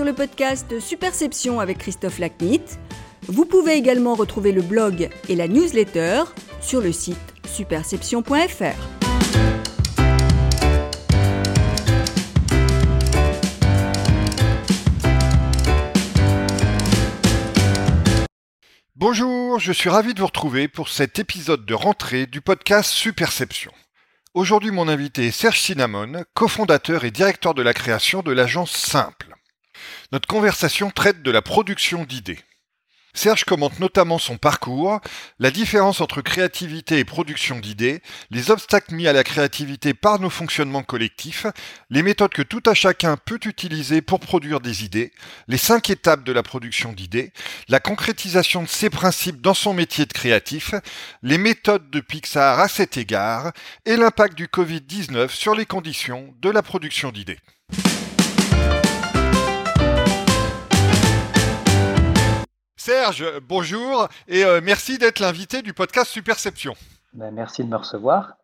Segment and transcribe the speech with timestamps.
[0.00, 2.62] sur le podcast Superception avec Christophe Lacnit.
[3.28, 6.22] Vous pouvez également retrouver le blog et la newsletter
[6.62, 8.64] sur le site superception.fr.
[18.96, 23.72] Bonjour, je suis ravi de vous retrouver pour cet épisode de rentrée du podcast Superception.
[24.32, 29.29] Aujourd'hui, mon invité est Serge Cinnamon, cofondateur et directeur de la création de l'agence Simple.
[30.12, 32.40] Notre conversation traite de la production d'idées.
[33.14, 35.00] Serge commente notamment son parcours,
[35.38, 40.30] la différence entre créativité et production d'idées, les obstacles mis à la créativité par nos
[40.30, 41.46] fonctionnements collectifs,
[41.90, 45.12] les méthodes que tout à chacun peut utiliser pour produire des idées,
[45.46, 47.32] les cinq étapes de la production d'idées,
[47.68, 50.74] la concrétisation de ces principes dans son métier de créatif,
[51.22, 53.52] les méthodes de Pixar à cet égard
[53.86, 57.38] et l'impact du Covid-19 sur les conditions de la production d'idées.
[62.82, 66.74] Serge, bonjour et euh, merci d'être l'invité du podcast Superception.
[67.12, 68.38] Ben, merci de me recevoir.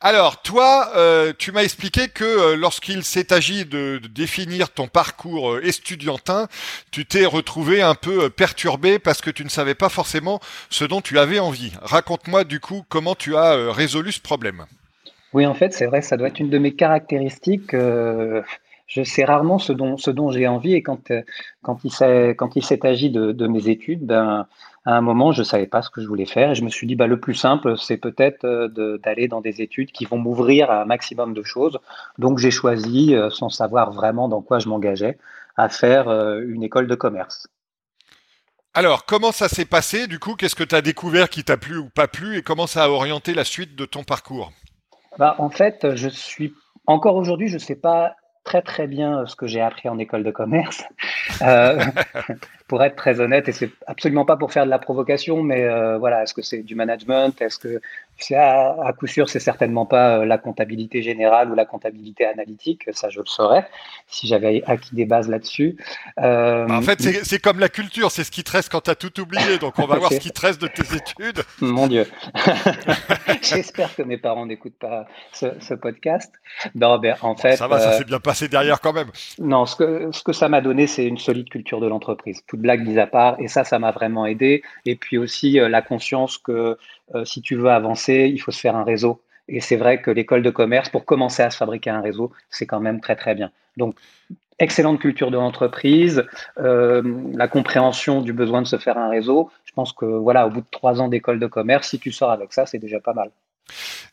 [0.00, 5.58] Alors, toi, euh, tu m'as expliqué que euh, lorsqu'il s'est agi de, définir ton parcours
[5.58, 6.48] estudiantin,
[6.90, 11.00] tu t'es retrouvé un peu perturbé parce que tu ne savais pas forcément ce dont
[11.00, 11.74] tu avais envie.
[11.80, 14.66] Raconte-moi du coup comment tu as résolu ce problème.
[15.32, 17.72] Oui, en fait, c'est vrai, ça doit être une de mes caractéristiques
[18.86, 21.22] je sais rarement ce dont, ce dont j'ai envie et quand, euh,
[21.62, 21.90] quand il
[22.64, 24.46] s'est, agi de, de, mes études, ben,
[24.84, 26.68] à un moment, je ne savais pas ce que je voulais faire et je me
[26.68, 30.18] suis dit, bah, le plus simple, c'est peut-être euh, d'aller dans des études qui vont
[30.18, 31.78] m'ouvrir à un maximum de choses.
[32.18, 35.18] Donc, j'ai choisi, euh, sans savoir vraiment dans quoi je m'engageais,
[35.56, 37.46] à faire une école de commerce.
[38.74, 41.78] Alors, comment ça s'est passé Du coup, qu'est-ce que tu as découvert qui t'a plu
[41.78, 44.50] ou pas plu et comment ça a orienté la suite de ton parcours?
[45.16, 46.52] Bah, En fait, je suis
[46.86, 49.98] encore aujourd'hui, je ne sais pas très très bien euh, ce que j'ai appris en
[49.98, 50.84] école de commerce.
[51.42, 51.82] Euh,
[52.74, 55.96] pour être très honnête, et c'est absolument pas pour faire de la provocation, mais euh,
[55.96, 57.40] voilà, est-ce que c'est du management?
[57.40, 57.80] Est-ce que
[58.32, 62.82] à, à, coup sûr, c'est certainement pas euh, la comptabilité générale ou la comptabilité analytique,
[62.92, 63.68] ça je le saurais
[64.08, 65.76] si j'avais acquis des bases là-dessus.
[66.18, 66.68] Euh...
[66.68, 69.20] En fait, c'est comme la culture, c'est ce qui te reste quand tu as tout
[69.20, 71.44] oublié, donc on va voir ce qui te reste de tes études.
[71.60, 72.06] Mon Dieu.
[73.42, 76.32] J'espère que mes parents n'écoutent pas ce, ce, podcast.
[76.74, 79.10] Non, ben, en fait, ça va, ça s'est bien passé derrière quand même.
[79.38, 82.63] Non, ce que, ce que ça m'a donné, c'est une solide culture de l'entreprise de
[82.64, 83.36] blague mise à part.
[83.38, 84.62] Et ça, ça m'a vraiment aidé.
[84.84, 86.76] Et puis aussi euh, la conscience que
[87.14, 89.20] euh, si tu veux avancer, il faut se faire un réseau.
[89.46, 92.66] Et c'est vrai que l'école de commerce, pour commencer à se fabriquer un réseau, c'est
[92.66, 93.50] quand même très très bien.
[93.76, 93.94] Donc,
[94.58, 96.24] excellente culture de l'entreprise,
[96.58, 97.02] euh,
[97.34, 99.50] la compréhension du besoin de se faire un réseau.
[99.66, 102.30] Je pense que voilà, au bout de trois ans d'école de commerce, si tu sors
[102.30, 103.30] avec ça, c'est déjà pas mal.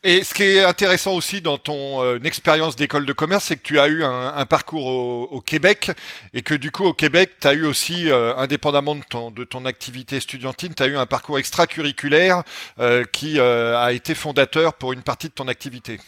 [0.02, 3.62] Et ce qui est intéressant aussi dans ton euh, expérience d'école de commerce, c'est que
[3.62, 5.90] tu as eu un, parcours au, Québec
[6.34, 9.44] et que du coup au Québec, tu as eu aussi, euh, indépendamment de ton, de
[9.44, 12.42] ton activité estudiantine, tu as eu un parcours extracurriculaire
[12.80, 16.00] euh, qui a été fondateur pour une partie de ton activité.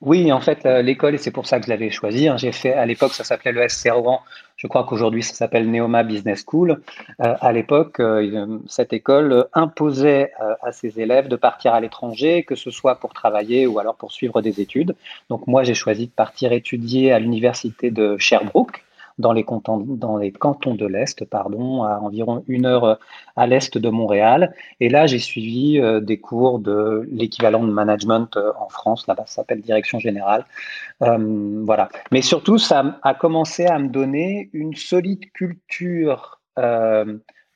[0.00, 2.72] Oui, en fait, l'école, et c'est pour ça que je l'avais choisi, hein, j'ai fait,
[2.72, 4.22] à l'époque, ça s'appelait le SC Rouen,
[4.56, 6.80] je crois qu'aujourd'hui, ça s'appelle Neoma Business School.
[7.20, 12.42] Euh, à l'époque, euh, cette école imposait euh, à ses élèves de partir à l'étranger,
[12.42, 14.94] que ce soit pour travailler ou alors pour suivre des études.
[15.28, 18.82] Donc moi, j'ai choisi de partir étudier à l'université de Sherbrooke,
[19.18, 22.94] dans les, cantons, de l'Est, pardon, à environ une heure euh,
[23.34, 24.54] à l'Est de Montréal.
[24.80, 29.24] Et là, j'ai suivi euh, des cours de l'équivalent de management euh, en France, là-bas,
[29.26, 30.44] ça s'appelle direction générale.
[31.00, 31.88] voilà.
[32.10, 36.40] Mais surtout, ça a commencé à me donner une solide culture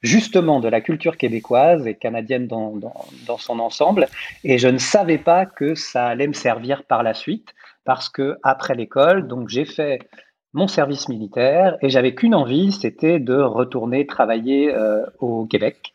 [0.02, 4.06] justement de la culture québécoise et canadienne dans, dans, dans, son ensemble.
[4.44, 7.54] Et je ne savais pas que ça allait me servir par la suite
[7.84, 10.00] parce que après l'école, donc j'ai fait
[10.52, 15.94] mon service militaire et j'avais qu'une envie, c'était de retourner travailler euh, au Québec.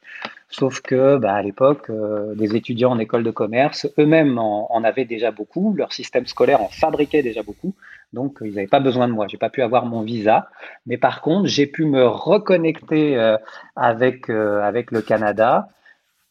[0.50, 4.84] Sauf que, bah, à l'époque, euh, des étudiants en école de commerce, eux-mêmes en, en,
[4.84, 7.74] avaient déjà beaucoup, leur système scolaire en fabriquait déjà beaucoup,
[8.14, 9.28] donc ils n'avaient pas besoin de moi.
[9.28, 10.48] J'ai pas pu avoir mon visa,
[10.86, 13.38] mais par contre, j'ai pu me reconnecter euh,
[13.76, 15.68] avec avec le Canada.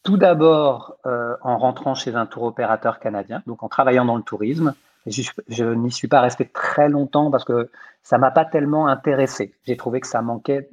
[0.05, 4.75] Tout d'abord en rentrant chez un tour opérateur canadien, donc en travaillant dans le tourisme,
[5.07, 7.71] je, n'y suis pas resté très longtemps parce que
[8.03, 9.55] ça m'a pas tellement intéressé.
[9.65, 10.69] J'ai trouvé que ça manquait,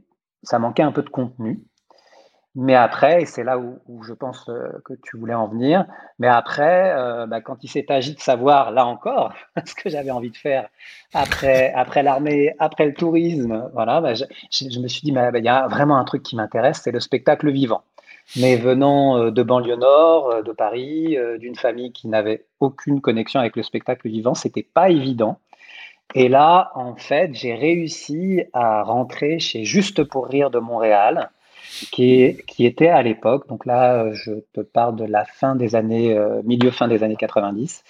[0.51, 1.62] un peu de contenu.
[2.54, 5.86] Mais après, et c'est là où, je pense euh, que tu voulais en venir,
[6.19, 9.33] mais après, euh, bah, quand il s'est agi de savoir, là encore,
[9.66, 10.68] ce que j'avais envie de faire
[11.13, 14.25] après, après l'armée, après le tourisme, voilà, bah, je,
[14.81, 17.50] me suis dit, bah, il y a vraiment un truc qui m'intéresse, c'est le spectacle
[17.50, 17.84] vivant
[18.38, 23.02] mais venant euh, de banlieue nord, euh, de Paris, euh, d'une famille qui n'avait aucune
[23.02, 25.40] connexion avec le spectacle vivant, c'était pas évident.
[26.13, 31.30] Et là, en fait, j'ai réussi à rentrer chez Juste pour rire de Montréal,
[31.92, 36.18] qui, qui était à l'époque, donc là, je te parle de la fin des années,
[36.18, 37.84] euh, milieu fin des années 90,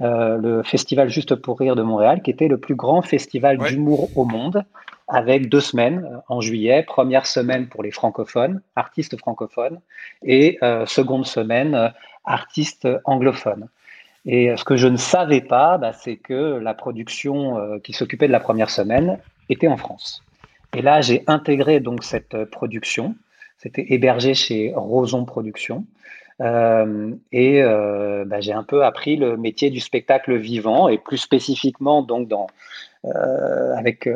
[0.00, 4.08] euh, le festival Juste pour rire de Montréal, qui était le plus grand festival d'humour
[4.16, 4.64] au monde,
[5.08, 9.80] avec deux semaines euh, en juillet, première semaine pour les francophones, artistes francophones,
[10.22, 11.92] et seconde semaine,
[12.24, 13.68] artistes anglophones.
[14.24, 18.32] Et ce que je ne savais pas, bah, c'est que la production qui s'occupait de
[18.32, 19.18] la première semaine
[19.48, 20.24] était en France.
[20.76, 23.14] Et là, j'ai intégré donc cette production
[23.58, 25.84] c'était hébergé chez Roson Productions.
[26.42, 31.16] Euh, et euh, bah, j'ai un peu appris le métier du spectacle vivant et plus
[31.16, 32.95] spécifiquement donc dans, euh,
[33.76, 34.08] avec,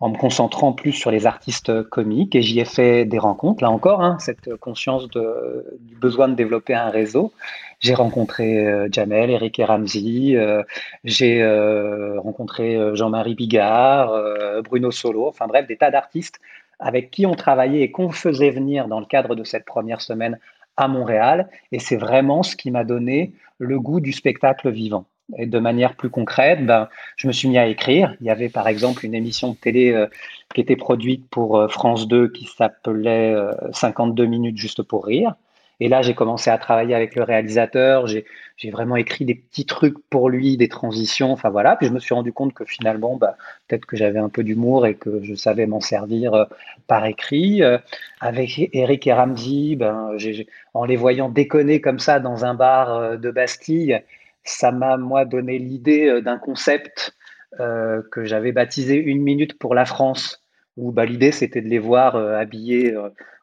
[0.00, 3.70] en me concentrant plus sur les artistes comiques et j'y ai fait des rencontres là
[3.70, 7.32] encore hein, cette conscience du besoin de développer un réseau
[7.80, 10.38] j'ai rencontré Jamel, Eric et Ramsey,
[11.04, 11.44] j'ai
[12.16, 14.10] rencontré Jean-Marie Bigard,
[14.62, 16.40] Bruno Solo, enfin bref, des tas d'artistes
[16.78, 20.38] avec qui on travaillait et qu'on faisait venir dans le cadre de cette première semaine
[20.76, 21.48] à Montréal.
[21.72, 25.06] Et c'est vraiment ce qui m'a donné le goût du spectacle vivant.
[25.38, 28.14] Et de manière plus concrète, ben, je me suis mis à écrire.
[28.20, 30.06] Il y avait par exemple une émission de télé euh,
[30.54, 33.34] qui était produite pour euh, France 2 qui s'appelait
[33.72, 35.34] 52 euh, minutes juste pour rire.
[35.80, 38.06] Et là, j'ai commencé à travailler avec le réalisateur.
[38.06, 41.32] J'ai vraiment écrit des petits trucs pour lui, des transitions.
[41.32, 41.74] Enfin voilà.
[41.74, 43.36] Puis je me suis rendu compte que finalement, bah,
[43.66, 46.46] peut-être que j'avais un peu d'humour et que je savais m'en servir
[46.86, 47.62] par écrit.
[48.20, 50.16] Avec Eric et Ramsey, ben,
[50.74, 54.00] en les voyant déconner comme ça dans un bar de Bastille,
[54.44, 57.16] ça m'a moi donné l'idée d'un concept
[57.58, 60.40] que j'avais baptisé Une minute pour la France.
[60.76, 62.96] Où bah, l'idée c'était de les voir habillés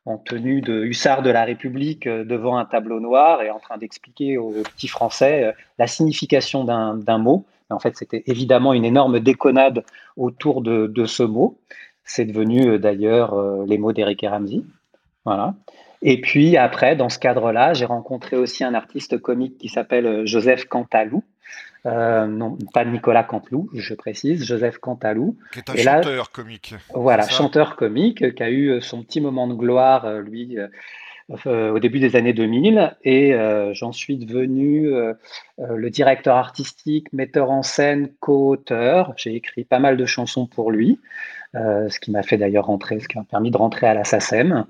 [0.06, 3.78] en tenue de hussard de la République euh, devant un tableau noir et en train
[3.78, 7.46] d'expliquer aux petits Français euh, la signification d'un mot.
[7.70, 9.84] en fait, c'était évidemment une énorme déconnade
[10.18, 11.60] autour de, ce mot.
[12.04, 14.62] C'est devenu euh, d'ailleurs les mots d'Eric et Ramsey.
[15.24, 15.54] Voilà.
[16.02, 20.66] Et puis après, dans ce cadre-là, j'ai rencontré aussi un artiste comique qui s'appelle Joseph
[20.66, 21.24] Cantalou,
[21.86, 25.38] euh, non, pas Nicolas Canteloup, je précise, Joseph Cantalou.
[25.52, 26.76] Qui est un chanteur comique.
[26.94, 30.58] Voilà, chanteur comique, qui a eu son petit moment de gloire, euh, lui,
[31.48, 32.96] euh, au début des années 2000.
[33.04, 33.34] Et
[33.74, 34.92] j'en suis devenu
[35.58, 39.14] le directeur artistique, metteur en scène, co-auteur.
[39.16, 41.00] J'ai écrit pas mal de chansons pour lui,
[41.54, 44.66] ce qui m'a fait d'ailleurs rentrer, ce qui m'a permis de rentrer à la SACEM.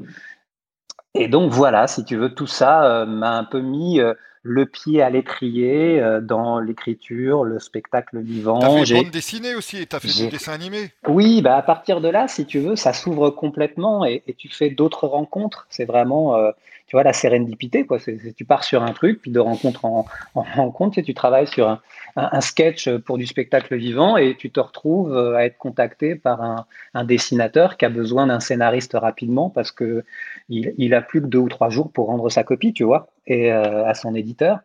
[1.14, 4.00] Et donc voilà, si tu veux, tout ça m'a un peu mis
[4.44, 8.60] le pied à l'étrier euh, dans l'écriture, le spectacle vivant.
[8.60, 10.90] T'as fait bande dessinée aussi, t'as fait des dessins animés.
[11.08, 14.70] Oui, bah à partir de là, si tu veux, ça s'ouvre complètement et, tu fais
[14.72, 15.68] d'autres rencontres.
[15.70, 16.52] C'est vraiment, euh,
[16.88, 18.00] tu vois, la sérendipité, quoi.
[18.36, 21.80] tu pars sur un truc, puis de rencontre en, rencontre, et tu travailles sur
[22.16, 26.42] un, sketch pour du spectacle vivant et tu te retrouves euh, à être contacté par
[26.42, 30.04] un, dessinateur qui a besoin d'un scénariste rapidement parce que
[30.50, 33.52] il, a plus que deux ou trois jours pour rendre sa copie, tu vois, et
[33.52, 34.60] euh, à son éditeur.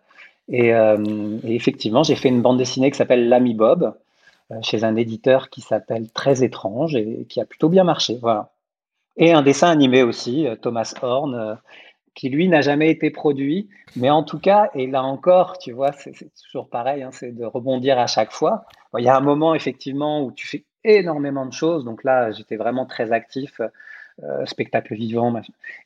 [0.48, 3.94] Et, euh, et effectivement, j'ai fait une bande dessinée qui s'appelle L'ami Bob
[4.62, 8.52] chez un éditeur qui s'appelle Très étrange et qui a plutôt bien marché, voilà.
[9.16, 11.58] Et un dessin animé aussi, Thomas Horn,
[12.16, 13.68] qui lui n'a jamais été produit.
[13.94, 16.12] Mais en tout cas, et là encore, tu vois, c'est
[16.44, 18.64] toujours pareil, hein, c'est de rebondir à chaque fois.
[18.98, 21.84] il y a un moment effectivement où tu fais énormément de choses.
[21.84, 23.68] Donc là, j'étais vraiment très actif, euh,
[24.46, 25.34] spectacle vivant.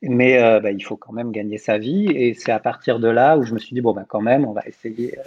[0.03, 2.07] Mais euh, bah, il faut quand même gagner sa vie.
[2.11, 4.45] Et c'est à partir de là où je me suis dit, bon, bah, quand même,
[4.45, 5.19] on va essayer.
[5.19, 5.23] Euh,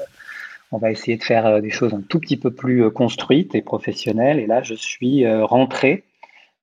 [0.71, 4.39] on va essayer de faire des choses un tout petit peu plus construites et professionnelles.
[4.39, 6.03] Et là, je suis rentré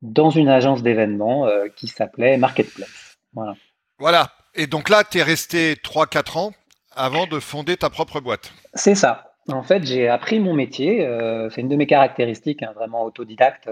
[0.02, 3.18] dans une agence d'événements qui s'appelait Marketplace.
[3.34, 3.54] Voilà.
[4.00, 4.32] Voilà.
[4.56, 6.52] Et donc là, tu es resté 3-4 ans
[6.96, 8.52] avant de fonder ta propre boîte.
[8.74, 9.29] C'est ça.
[9.48, 11.04] En fait, j'ai appris mon métier.
[11.06, 13.70] Euh, c'est une de mes caractéristiques, hein, vraiment autodidacte.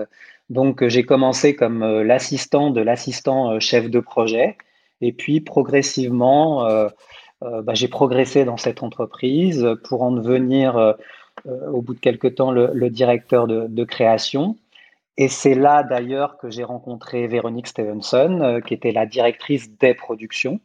[0.50, 4.56] Donc, j'ai commencé comme euh, l'assistant de l'assistant euh, chef de projet.
[5.00, 6.64] Et puis, progressivement,
[7.40, 10.96] bah, j'ai progressé dans cette entreprise pour en devenir,
[11.46, 14.56] au bout de quelques temps, le, directeur de création.
[15.20, 19.92] Et c'est là d'ailleurs que j'ai rencontré Véronique Stevenson, euh, qui était la directrice des
[19.92, 20.60] productions.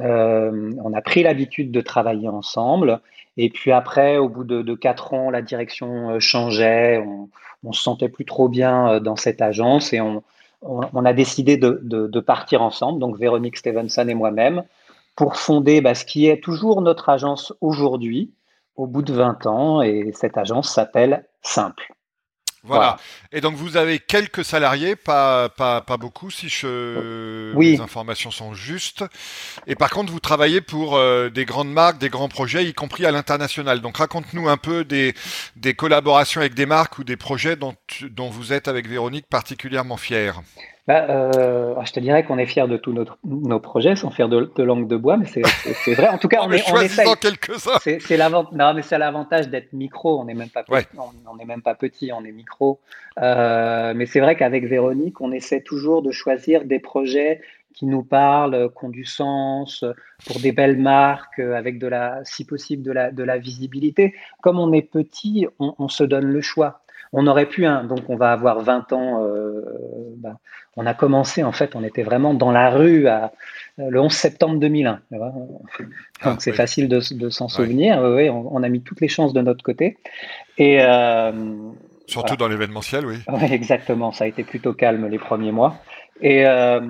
[0.00, 3.00] Euh, on a pris l'habitude de travailler ensemble.
[3.36, 7.02] Et puis après, au bout de, quatre ans, la direction euh, changeait.
[7.64, 10.24] On, se sentait plus trop bien dans cette agence et on,
[11.04, 14.64] a décidé de, partir ensemble, donc Véronique Stevenson et moi-même,
[15.14, 18.32] pour fonder bah, ce qui est toujours notre agence aujourd'hui,
[18.74, 19.80] au bout de 20 ans.
[19.80, 21.94] Et cette agence s'appelle Simple.
[22.64, 22.96] Voilà.
[23.32, 27.52] Et donc vous avez quelques salariés, pas, pas, pas beaucoup si je...
[27.58, 29.04] les informations sont justes.
[29.66, 33.04] Et par contre, vous travaillez pour euh, des grandes marques, des grands projets, y compris
[33.04, 33.80] à l'international.
[33.80, 35.14] Donc raconte-nous un peu des,
[35.56, 39.96] des collaborations avec des marques ou des projets dont, dont vous êtes avec Véronique particulièrement
[39.96, 40.32] fiers.
[40.88, 42.92] Bah, euh, je te dirais qu'on est fiers de tous
[43.24, 46.08] nos, projets, sans faire de, langue de bois, mais c'est vrai.
[46.08, 47.06] En tout cas, on, est, on essaye.
[47.20, 47.78] quelques-uns.
[47.78, 50.20] C'est l'avantage d'être micro.
[50.20, 50.86] On n'est même pas petit,
[51.28, 52.80] on n'est même pas petit, on est micro.
[53.20, 57.42] Euh, mais c'est vrai qu'avec Véronique, on essaie toujours de choisir des projets
[57.74, 59.84] qui nous parlent, qui ont du sens,
[60.26, 64.14] pour des belles marques, avec de la, si possible, de la, de la visibilité.
[64.42, 66.82] Comme on est petit, on, on se donne le choix.
[67.12, 69.24] On aurait pu, hein, donc on va avoir 20 ans.
[69.24, 69.62] Euh,
[70.16, 70.38] bah,
[70.76, 73.32] on a commencé, en fait, on était vraiment dans la rue à,
[73.76, 75.00] le 11 septembre 2001.
[75.12, 75.32] Ah,
[76.24, 77.00] donc c'est facile de,
[77.30, 78.00] s'en souvenir.
[78.02, 79.98] Oui, on, a mis toutes les chances de notre côté.
[80.56, 81.32] Et, euh,
[82.06, 83.16] Surtout dans l'événementiel, oui.
[83.28, 84.12] Oui, exactement.
[84.12, 85.76] Ça a été plutôt calme les premiers mois.
[86.20, 86.80] Et, euh,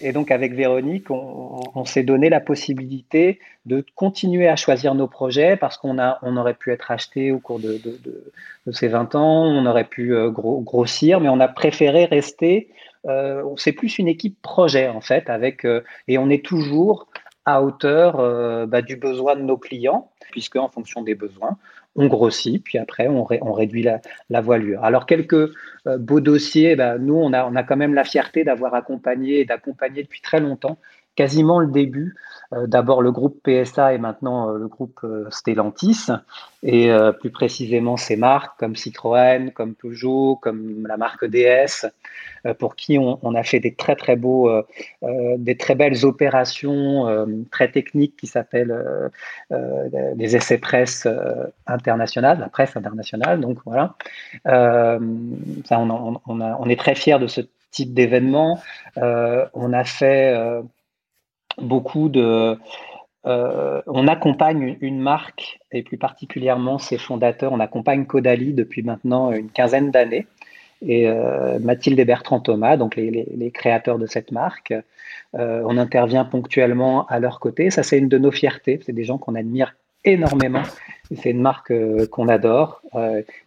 [0.00, 5.56] et, donc avec Véronique, on, s'est donné la possibilité de continuer à choisir nos projets
[5.56, 7.80] parce qu'on a, on aurait pu être acheté au cours de,
[8.70, 12.68] ces 20 ans, on aurait pu euh, grossir, mais on a préféré rester.
[13.06, 17.08] Euh, c'est plus une équipe projet en fait, avec euh, et on est toujours
[17.44, 21.58] à hauteur bah, du besoin de nos clients, puisque en fonction des besoins,
[21.94, 24.82] on grossit, puis après on, réduit la, la, voilure.
[24.84, 25.34] Alors quelques
[25.86, 29.40] euh, beaux dossiers, bah, nous on a, on a quand même la fierté d'avoir accompagné
[29.40, 30.78] et d'accompagner depuis très longtemps
[31.14, 32.14] quasiment le début.
[32.54, 36.08] Euh, d'abord le groupe PSA et maintenant euh, le groupe euh, Stellantis,
[36.62, 41.86] et plus précisément ces marques comme Citroën, comme Peugeot, comme la marque DS,
[42.60, 44.48] pour qui on, a fait des très très beaux,
[45.02, 49.10] des très belles opérations très techniques qui s'appellent
[49.50, 51.08] les essais presse
[51.66, 53.40] internationales, la presse internationale.
[53.40, 53.96] Donc voilà,
[54.44, 57.40] on, on, est très fiers de ce
[57.72, 58.62] type d'événement.
[58.94, 60.62] on a fait
[61.58, 62.58] beaucoup de...
[63.24, 69.30] Euh, on accompagne une marque, et plus particulièrement ses fondateurs, on accompagne Caudalie depuis maintenant
[69.32, 70.26] une quinzaine d'années.
[70.84, 74.74] Et euh, Mathilde et Bertrand Thomas, donc les, créateurs de cette marque,
[75.36, 77.70] euh, on intervient ponctuellement à leur côté.
[77.70, 78.80] Ça, c'est une de nos fiertés.
[78.84, 80.62] C'est des gens qu'on admire énormément.
[81.16, 81.72] C'est une marque
[82.10, 82.82] qu'on adore.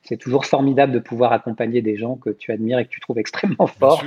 [0.04, 3.20] c'est toujours formidable de pouvoir accompagner des gens que tu admires et que tu trouves
[3.20, 4.04] extrêmement forts.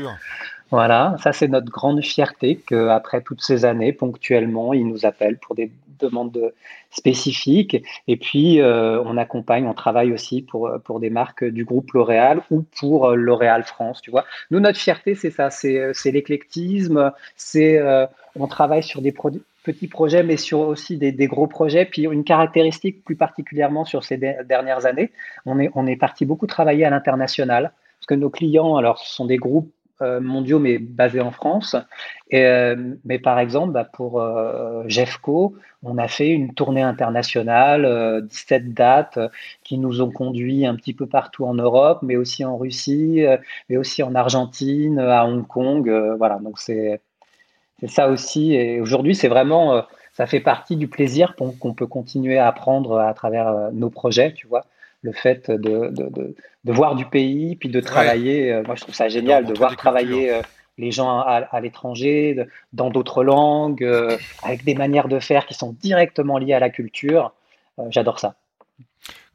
[0.70, 5.54] Voilà, ça c'est notre grande fierté qu'après toutes ces années, ponctuellement, ils nous appellent pour
[5.54, 6.52] des demandes
[6.90, 7.82] spécifiques.
[8.06, 12.42] Et puis, euh, on accompagne, on travaille aussi pour, pour des marques du groupe L'Oréal
[12.50, 14.24] ou pour euh, L'Oréal France, tu vois.
[14.50, 18.06] Nous, notre fierté, c'est ça, c'est l'éclectisme, c'est euh,
[18.38, 19.12] on travaille sur des
[19.68, 21.84] petits projets, mais sur aussi des, gros projets.
[21.84, 25.10] Puis une caractéristique plus particulièrement sur ces dernières années,
[25.44, 27.72] on est, parti beaucoup travailler à l'international.
[27.98, 31.76] Parce que nos clients, alors, ce sont des groupes euh, mondiaux, mais basés en France.
[32.30, 38.22] Et, euh, mais par exemple, bah, pour euh, Jeffco, on a fait une tournée internationale,
[38.26, 39.18] 17 dates
[39.64, 43.22] qui nous ont conduits un petit peu partout en Europe, mais aussi en Russie,
[43.68, 45.88] mais aussi en Argentine, à Hong Kong.
[46.16, 47.00] voilà, donc c'est
[47.86, 48.54] ça aussi.
[48.54, 53.14] Et aujourd'hui, c'est vraiment, ça fait partie du plaisir qu'on peut continuer à apprendre à
[53.14, 54.64] travers nos projets, tu vois
[55.02, 58.52] le fait de, de, de, voir du pays, puis de travailler.
[58.52, 60.42] Euh, moi, je trouve ça génial de voir travailler euh,
[60.76, 62.36] les gens à, l'étranger,
[62.72, 66.70] dans d'autres langues, euh, avec des manières de faire qui sont directement liées à la
[66.70, 67.32] culture.
[67.90, 68.34] J'adore ça.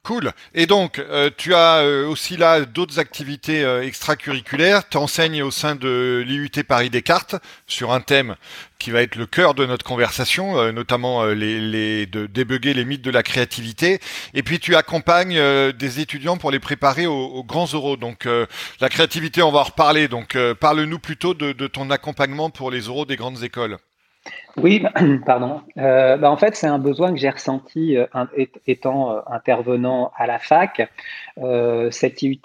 [0.06, 0.34] Cool.
[0.54, 4.90] Et donc, euh, tu as euh, aussi là d'autres activités euh, extracurriculaires.
[4.90, 8.36] Tu enseignes au sein de l'IUT Paris Descartes sur un thème
[8.80, 13.12] qui va être le cœur de notre conversation, notamment les, de débugger les mythes de
[13.12, 14.02] la créativité.
[14.34, 15.42] Et puis tu accompagnes
[15.72, 17.96] des étudiants pour les préparer aux, grands oraux.
[17.96, 18.28] Donc
[18.82, 20.10] la créativité, on va en reparler.
[20.10, 23.78] Donc parle-nous plutôt de, de ton accompagnement pour les oraux des grandes écoles.
[24.58, 24.84] Oui,
[25.26, 25.62] pardon.
[25.78, 28.06] Euh, bah, en fait, c'est un besoin que j'ai ressenti euh,
[28.68, 30.90] étant euh, intervenant à la fac.
[31.92, 32.40] cette IUT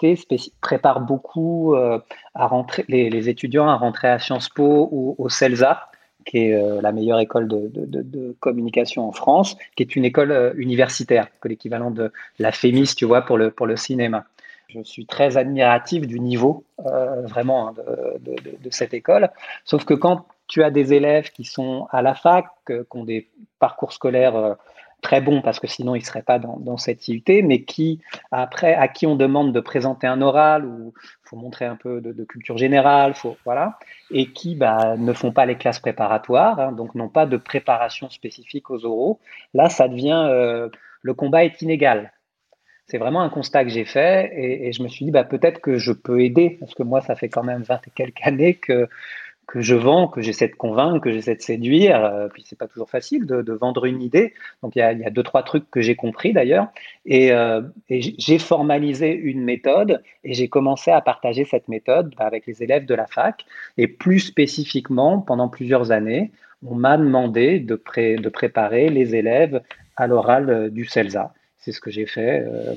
[0.61, 5.89] prépare beaucoup à rentrer, les, étudiants à rentrer à Sciences Po ou au CELSA,
[6.25, 11.91] qui est la meilleure école de, communication en France, qui est une école universitaire, l'équivalent
[11.91, 14.25] de la FEMIS, tu vois, pour le, pour le cinéma.
[14.69, 17.73] Je suis très admiratif du niveau vraiment hein,
[18.19, 19.29] de, cette école.
[19.65, 23.29] Sauf que quand tu as des élèves qui sont à la fac, qui ont des
[23.59, 24.55] parcours scolaires euh,
[25.01, 28.01] très bons parce que sinon ils ne seraient pas dans, cette IUT, mais qui,
[28.31, 32.23] après, à qui on demande de présenter un oral ou faut montrer un peu de,
[32.25, 33.77] culture générale, faut, voilà,
[34.11, 38.09] et qui bah, ne font pas les classes préparatoires, hein, donc n'ont pas de préparation
[38.09, 39.19] spécifique aux oraux.
[39.53, 40.67] Là, ça devient, euh,
[41.01, 42.11] le combat est inégal.
[42.87, 45.77] C'est vraiment un constat que j'ai fait et, je me suis dit bah, peut-être que
[45.77, 48.89] je peux aider parce que moi ça fait quand même 20 et quelques années que
[49.49, 52.05] que je vends, que j'essaie de convaincre, que j'essaie de séduire.
[52.05, 54.33] Euh, puis c'est pas toujours facile de, vendre une idée.
[54.61, 56.67] Donc il y, a, deux trois trucs que j'ai compris d'ailleurs.
[57.07, 62.61] Et, euh, j'ai formalisé une méthode et j'ai commencé à partager cette méthode avec les
[62.61, 63.43] élèves de la fac.
[63.77, 66.29] Et plus spécifiquement, pendant plusieurs années,
[66.63, 67.81] on m'a demandé de,
[68.17, 69.61] de préparer les élèves
[69.95, 71.33] à l'oral euh, du CELSA.
[71.57, 72.45] C'est ce que j'ai fait.
[72.47, 72.75] Euh,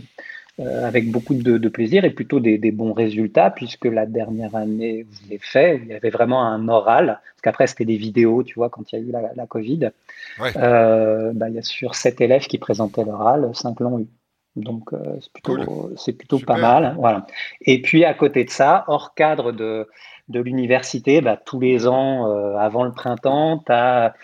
[0.59, 5.31] avec beaucoup de, plaisir et plutôt des, bons résultats, puisque la dernière année où je
[5.31, 8.69] l'ai fait, il y avait vraiment un oral, parce qu'après c'était des vidéos, tu vois,
[8.69, 9.91] quand il y a eu la, Covid,
[10.57, 14.07] euh, bah, il y a sur sept élèves qui présentaient l'oral, cinq l'ont eu.
[14.55, 16.95] Donc euh, c'est plutôt, c'est plutôt pas mal.
[16.99, 17.27] Voilà.
[17.63, 19.89] Et puis à côté de ça, hors cadre de,
[20.29, 24.15] de l'université, bah, tous les ans, avant le printemps, tu as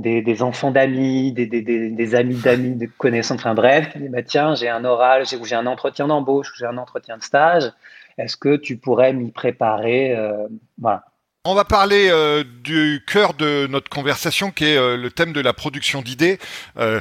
[0.00, 5.26] des, enfants d'amis, des, amis d'amis, de connaissances, enfin bref, bah, tiens, j'ai un oral,
[5.26, 7.70] j'ai, j'ai un entretien d'embauche, j'ai un entretien de stage,
[8.18, 10.46] est-ce que tu pourrais m'y préparer euh,
[10.78, 11.04] Voilà.
[11.46, 15.40] On va parler euh, du cœur de notre conversation, qui est euh, le thème de
[15.40, 16.38] la production d'idées,
[16.76, 17.00] euh,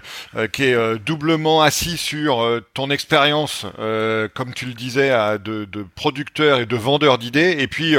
[0.53, 3.65] qui est doublement assis sur ton expérience,
[4.34, 7.96] comme tu le disais, à de, producteur et de vendeur d'idées, et puis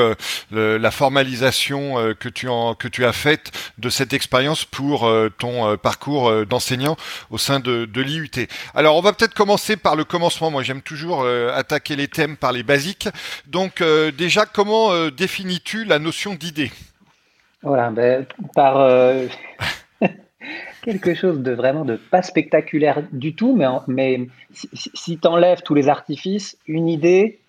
[0.50, 2.46] la formalisation que tu
[2.78, 6.96] que tu as faite de cette expérience pour ton parcours d'enseignant
[7.30, 8.30] au sein de, de l'IUT.
[8.74, 10.50] Alors, on va peut-être commencer par le commencement.
[10.50, 13.08] Moi, j'aime toujours attaquer les thèmes par les basiques.
[13.46, 13.82] Donc,
[14.16, 16.72] déjà, comment définis-tu la notion d'idées
[17.62, 19.26] Voilà, ben, par euh,
[20.82, 25.74] quelque chose de vraiment de pas spectaculaire du tout, mais, mais si, tu enlèves tous
[25.74, 27.40] les artifices, une idée,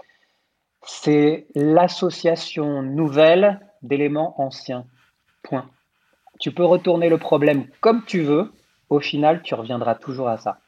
[0.85, 4.85] c'est l'association nouvelle d'éléments anciens.
[5.43, 5.69] Point.
[6.39, 8.51] Tu peux retourner le problème comme tu veux,
[8.89, 10.59] au final, tu reviendras toujours à ça.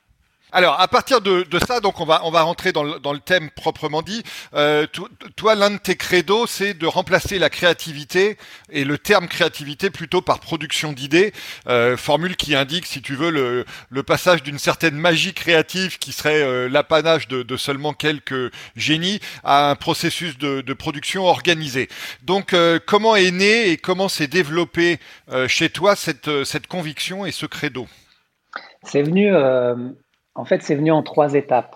[0.56, 3.20] Alors, à partir de, ça, donc on va on va rentrer dans le, dans le
[3.20, 4.22] thème proprement dit.
[4.54, 4.86] Euh,
[5.36, 8.38] toi, l'un de tes credos, c'est de remplacer la créativité
[8.70, 11.34] et le terme créativité plutôt par production d'idées,
[11.68, 16.44] euh, formule qui indique, si tu veux, le, passage d'une certaine magie créative qui serait
[16.44, 21.90] euh, l'apanage de, seulement quelques génies à un processus de, de production organisé.
[22.22, 25.00] Donc, comment est né et comment s'est développé
[25.48, 27.88] chez toi cette cette conviction et ce credo?
[28.84, 29.32] C'est venu
[30.36, 31.76] en fait, c'est venu en trois étapes.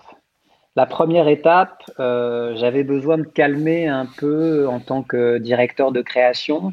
[0.76, 6.02] La première étape, euh, j'avais besoin de calmer un peu en tant que directeur de
[6.02, 6.72] création.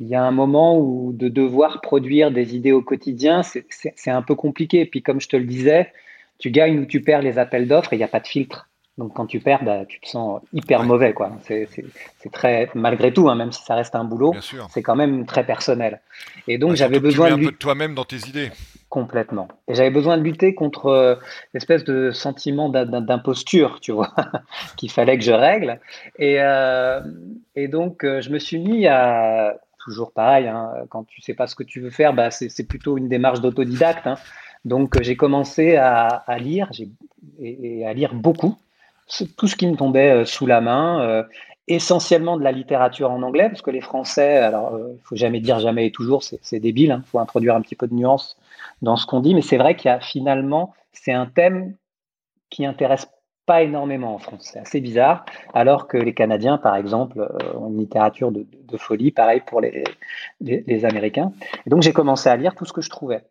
[0.00, 4.22] Il y a un moment où de devoir produire des idées au quotidien, c'est un
[4.22, 4.84] peu compliqué.
[4.84, 5.92] Puis comme je te le disais,
[6.38, 8.68] tu gagnes ou tu perds les appels d'offres et il n'y a pas de filtre.
[8.98, 11.14] Donc quand tu perds, bah, tu te sens hyper mauvais.
[11.14, 11.32] quoi.
[11.46, 11.68] C'est
[12.32, 14.34] très, malgré tout, hein, même si ça reste un boulot,
[14.70, 16.00] c'est quand même très personnel.
[16.48, 18.50] Et donc j'avais besoin de un peu de toi-même dans tes idées.
[18.88, 19.48] Complètement.
[19.66, 21.16] Et j'avais besoin de lutter contre euh,
[21.52, 24.14] l'espèce de sentiment d'imposture, tu vois,
[24.78, 25.78] qu'il fallait que je règle.
[26.18, 27.00] Et, euh,
[27.70, 31.54] donc, euh, je me suis mis à, toujours pareil, hein, quand tu sais pas ce
[31.54, 34.06] que tu veux faire, bah, c'est plutôt une démarche d'autodidacte.
[34.06, 34.16] Hein.
[34.64, 36.70] Donc, j'ai commencé à, lire,
[37.42, 38.56] et, à lire beaucoup,
[39.36, 41.24] tout ce qui me tombait sous la main
[41.68, 45.60] essentiellement de la littérature en anglais, parce que les Français, alors il faut jamais dire
[45.60, 48.38] jamais et toujours, c'est débile, il hein, faut introduire un petit peu de nuance
[48.82, 51.76] dans ce qu'on dit, mais c'est vrai qu'il y a finalement, c'est un thème
[52.50, 53.08] qui intéresse
[53.48, 54.50] pas énormément en France.
[54.52, 59.10] C'est assez bizarre, alors que les Canadiens, par exemple, euh, ont une littérature de, folie,
[59.10, 61.32] pareil pour les, Américains.
[61.66, 63.22] Et donc j'ai commencé à lire tout ce que je trouvais.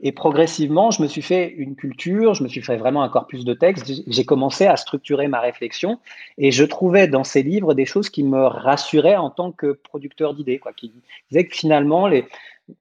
[0.00, 3.44] Et progressivement, je me suis fait une culture, je me suis fait vraiment un corpus
[3.44, 5.98] de textes, j'ai commencé à structurer ma réflexion
[6.36, 10.34] et je trouvais dans ces livres des choses qui me rassuraient en tant que producteur
[10.34, 10.92] d'idées, qui
[11.30, 12.26] disaient que finalement, les,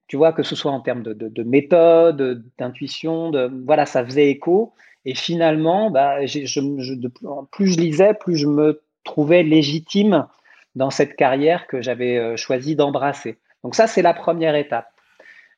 [0.07, 4.73] tu vois, que ce soit en termes de, méthode, d'intuition, de, voilà, ça faisait écho.
[5.05, 6.39] Et finalement, bah, je,
[7.51, 10.27] plus je lisais, plus je me trouvais légitime
[10.75, 13.37] dans cette carrière que j'avais euh, choisi d'embrasser.
[13.63, 14.87] Donc ça, c'est la première étape.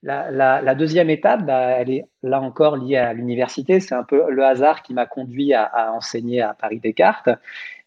[0.04, 3.80] La, deuxième étape, bah, elle est là encore liée à l'université.
[3.80, 7.30] C'est un peu le hasard qui m'a conduit à, enseigner à Paris Descartes.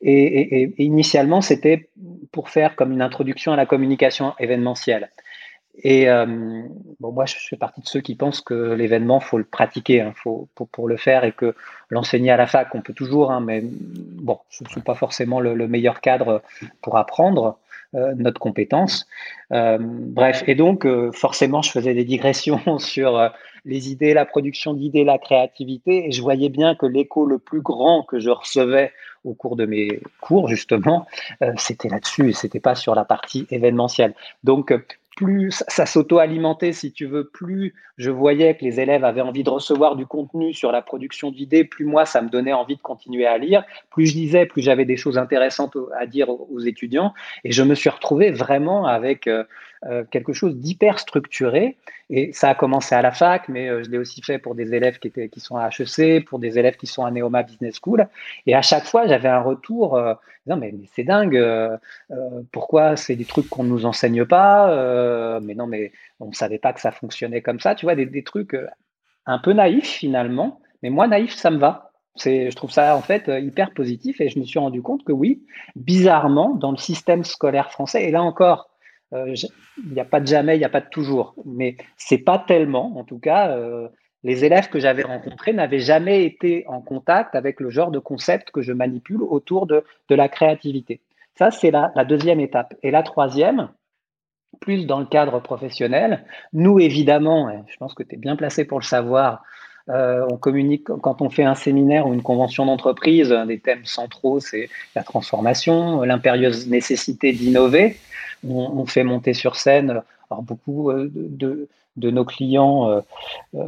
[0.01, 1.91] et initialement, c'était
[2.33, 5.11] pour faire comme une introduction à la communication événementielle.
[5.83, 6.27] Et euh,
[7.01, 10.13] bon, moi, je fais partie de ceux qui pensent que l'événement, faut le pratiquer, hein,
[10.17, 11.55] faut, pour, le faire, et que
[11.89, 15.41] l'enseigner à la fac, on peut toujours, hein, mais bon, ce ne sont pas forcément
[15.41, 16.43] le, meilleur cadre
[16.83, 17.59] pour apprendre
[17.95, 19.07] euh, notre compétence.
[19.53, 23.31] Euh, bref, et donc, forcément, je faisais des digressions sur
[23.65, 27.61] les idées, la production d'idées, la créativité, et je voyais bien que l'écho le plus
[27.61, 28.93] grand que je recevais
[29.25, 31.07] au cours de mes cours, justement,
[31.57, 34.15] c'était là-dessus, et c'était pas sur la partie événementielle.
[34.43, 34.73] Donc,
[35.19, 39.51] plus ça s'auto-alimentait, si tu veux, plus je voyais que les élèves avaient envie de
[39.51, 43.27] recevoir du contenu sur la production d'idées, plus moi, ça me donnait envie de continuer
[43.27, 43.65] à lire.
[43.91, 47.15] Plus je lisais, plus j'avais des choses intéressantes à dire aux, étudiants.
[47.43, 49.43] Et je me suis retrouvé vraiment avec euh,
[49.87, 51.77] euh, quelque chose d'hyper structuré.
[52.11, 54.75] Et ça a commencé à la fac, mais euh, je l'ai aussi fait pour des
[54.75, 58.09] élèves qui, sont à HEC, pour des élèves qui sont à Neoma Business School.
[58.47, 60.01] Et à chaque fois, j'avais un retour,
[60.47, 61.39] non mais, c'est dingue,
[62.51, 66.35] pourquoi c'est des trucs qu'on ne nous enseigne pas euh, mais non, mais on ne
[66.35, 67.75] savait pas que ça fonctionnait comme ça.
[67.75, 68.67] Tu vois, des, trucs euh,
[69.27, 70.61] un peu naïfs finalement.
[70.83, 71.93] Mais moi, naïf, ça me va.
[72.17, 75.13] Je trouve ça en fait euh, hyper positif et je me suis rendu compte que
[75.13, 75.45] oui,
[75.77, 78.68] bizarrement, dans le système scolaire français, et là encore,
[79.13, 82.39] il n'y a pas de jamais, il n'y a pas de toujours, mais c'est pas
[82.39, 83.57] tellement, en tout cas,
[84.25, 88.51] les élèves que j'avais rencontrés n'avaient jamais été en contact avec le genre de concept
[88.51, 91.01] que je manipule autour de, la créativité.
[91.37, 92.75] Ça, c'est la, deuxième étape.
[92.83, 93.69] Et la troisième,
[94.61, 96.25] plus dans le cadre professionnel.
[96.53, 99.45] Nous, évidemment, je pense que tu es bien placé pour le savoir,
[99.91, 103.33] euh, on communique quand on fait un séminaire ou une convention d'entreprise.
[103.33, 107.97] Un des thèmes centraux, c'est la transformation, l'impérieuse nécessité d'innover.
[108.49, 113.01] On, fait monter sur scène alors beaucoup euh, de, nos clients euh,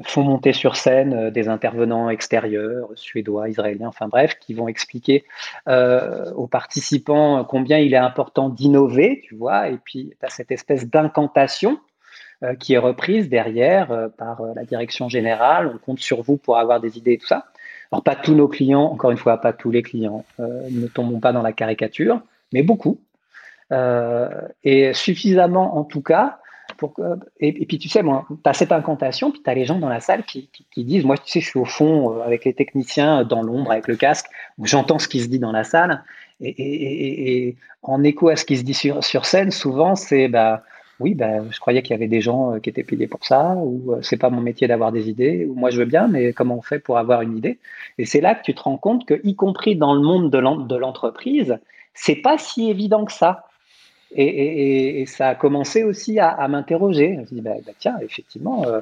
[0.04, 5.24] font monter sur scène des intervenants extérieurs, suédois, israéliens, enfin bref, qui vont expliquer
[5.66, 10.86] aux participants combien il est important d'innover, tu vois, et puis tu as cette espèce
[10.86, 11.80] d'incantation
[12.58, 16.96] qui est reprise derrière par la direction générale, on compte sur vous pour avoir des
[16.96, 17.46] idées et tout ça.
[17.92, 21.32] Alors pas tous nos clients, encore une fois, pas tous les clients, ne tombons pas
[21.32, 22.22] dans la caricature,
[22.52, 22.98] mais beaucoup.
[24.64, 26.40] et suffisamment en tout cas
[27.40, 29.88] et, puis tu sais, moi, tu as cette incantation, puis tu as les gens dans
[29.88, 33.24] la salle qui, disent, moi tu sais, je suis au fond euh, avec les techniciens
[33.24, 34.26] dans l'ombre, avec le casque,
[34.62, 36.02] j'entends ce qui se dit dans la salle,
[36.40, 40.62] et, en écho à ce qui se dit sur, sur scène, souvent c'est, bah,
[41.00, 43.54] oui, bah, je croyais qu'il y avait des gens euh, qui étaient payés pour ça,
[43.56, 46.32] ou euh, c'est pas mon métier d'avoir des idées, ou moi je veux bien, mais
[46.32, 47.58] comment on fait pour avoir une idée?
[47.98, 50.76] Et c'est là que tu te rends compte que, y compris dans le monde de
[50.76, 51.58] l'entreprise,
[51.94, 53.44] c'est pas si évident que ça.
[54.12, 57.14] Et, ça a commencé aussi à, m'interroger.
[57.14, 58.80] Je me suis dit, bah, bah, tiens, effectivement, euh,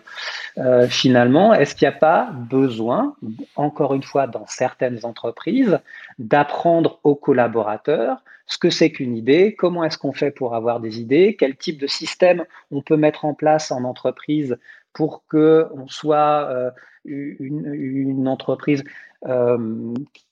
[0.59, 3.15] euh, finalement, est-ce qu'il n'y a pas besoin,
[3.57, 5.81] encore une fois, dans certaines entreprises,
[6.19, 11.01] d'apprendre aux collaborateurs ce que c'est qu'une idée, comment est-ce qu'on fait pour avoir des
[11.01, 14.57] idées, quel type de système on peut mettre en place en entreprise
[14.95, 16.71] pour qu'on soit euh,
[17.05, 18.85] une, entreprise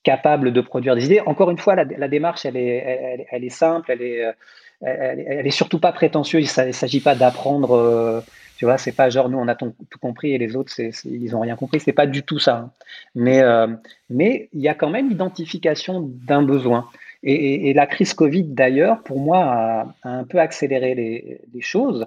[0.03, 1.19] capable de produire des idées.
[1.19, 4.33] Encore une fois, la, démarche, elle est, elle est simple, elle est
[4.81, 6.55] elle, est surtout pas prétentieuse.
[6.57, 7.75] Il s'agit pas d'apprendre.
[7.75, 8.21] Euh,
[8.57, 10.71] tu vois, c'est pas genre nous on a tout, compris et les autres
[11.05, 11.79] ils ont rien compris.
[11.79, 12.57] C'est pas du tout ça.
[12.57, 12.71] Hein.
[13.15, 13.67] Mais euh,
[14.09, 16.87] mais il y a quand même identification d'un besoin.
[17.23, 22.05] Et, la crise Covid d'ailleurs, pour moi, a, un peu accéléré les, choses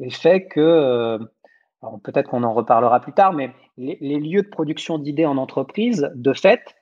[0.00, 1.18] et fait que euh,
[2.02, 6.32] peut-être qu'on en reparlera plus tard, mais les, lieux de production d'idées en entreprise, de
[6.34, 6.74] fait,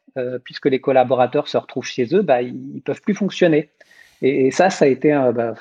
[0.42, 3.68] puisque les collaborateurs se retrouvent chez eux, bah, ils, ne peuvent plus fonctionner.
[4.22, 5.54] Et, ça, ça a été bah,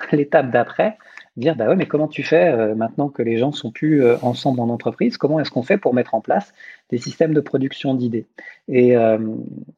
[0.12, 0.96] l'étape d'après,
[1.36, 4.16] dire bah ouais, mais comment tu fais euh, maintenant que les gens sont plus euh,
[4.22, 6.52] ensemble en entreprise Comment est-ce qu'on fait pour mettre en place
[6.90, 8.26] des systèmes de production d'idées?
[8.68, 9.18] Et, euh,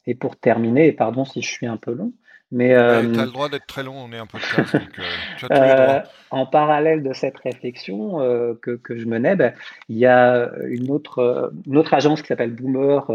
[0.07, 2.13] et, pour terminer, et pardon si je suis un peu long,
[2.55, 7.03] mais tu as le droit d'être très long, on est un peu de En parallèle
[7.03, 8.19] de cette réflexion
[8.61, 9.55] que, que, je menais, ben,
[9.89, 13.11] il y a une autre, une autre agence qui s'appelle Boomer,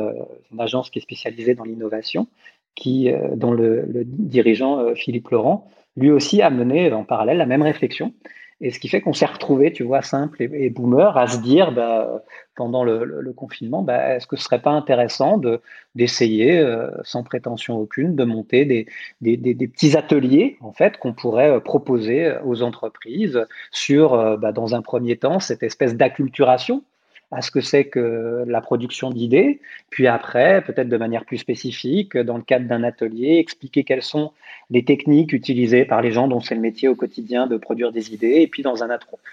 [0.51, 2.27] une agence qui est spécialisée dans l'innovation,
[2.77, 7.47] qui, euh, dont le, dirigeant euh, Philippe Laurent, lui aussi a mené en parallèle la
[7.47, 8.13] même réflexion.
[8.61, 11.71] Et ce qui fait qu'on s'est retrouvé, tu vois, simple et, boomer, à se dire,
[11.71, 12.23] bah,
[12.55, 15.61] pendant le, confinement, bah, est-ce que ce serait pas intéressant de,
[15.93, 18.87] d'essayer, euh, sans prétention aucune, de monter des,
[19.21, 25.17] des, petits ateliers, en fait, qu'on pourrait proposer aux entreprises sur, bah, dans un premier
[25.17, 26.83] temps, cette espèce d'acculturation
[27.31, 29.59] à ce que c'est que la production d'idées,
[29.89, 34.31] puis après, peut-être de manière plus spécifique, dans le cadre d'un atelier, expliquer quelles sont
[34.69, 38.13] les techniques utilisées par les gens dont c'est le métier au quotidien de produire des
[38.13, 38.89] idées, et puis dans un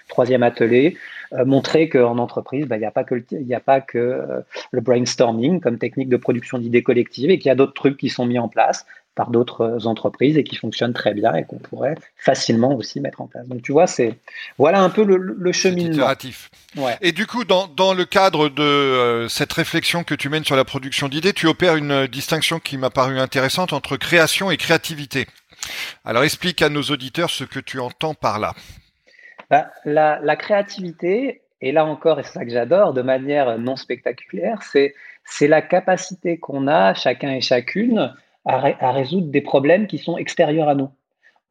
[0.09, 0.97] troisième atelier,
[1.33, 6.09] euh, montrer qu'en entreprise, bah, il n'y a pas que, euh, le brainstorming comme technique
[6.09, 8.85] de production d'idées collectives, et qu'il y a d'autres trucs qui sont mis en place,
[9.15, 13.21] par d'autres euh, entreprises et qui fonctionnent très bien et qu'on pourrait facilement aussi mettre
[13.21, 13.47] en place.
[13.47, 14.17] Donc tu vois, c'est
[14.57, 16.07] voilà un peu le, le cheminement.
[16.75, 16.97] Ouais.
[17.01, 20.57] Et du coup, dans, dans le cadre de euh, cette réflexion que tu mènes sur
[20.57, 25.27] la production d'idées, tu opères une distinction qui m'a paru intéressante entre création et créativité.
[26.03, 28.53] Alors explique à nos auditeurs ce que tu entends par là.
[29.49, 33.75] Bah, la, la créativité, et là encore, et c'est ça que j'adore, de manière non
[33.75, 38.13] spectaculaire, c'est c'est la capacité qu'on a, chacun et chacune,
[38.45, 40.89] à, résoudre des problèmes qui sont extérieurs à nous.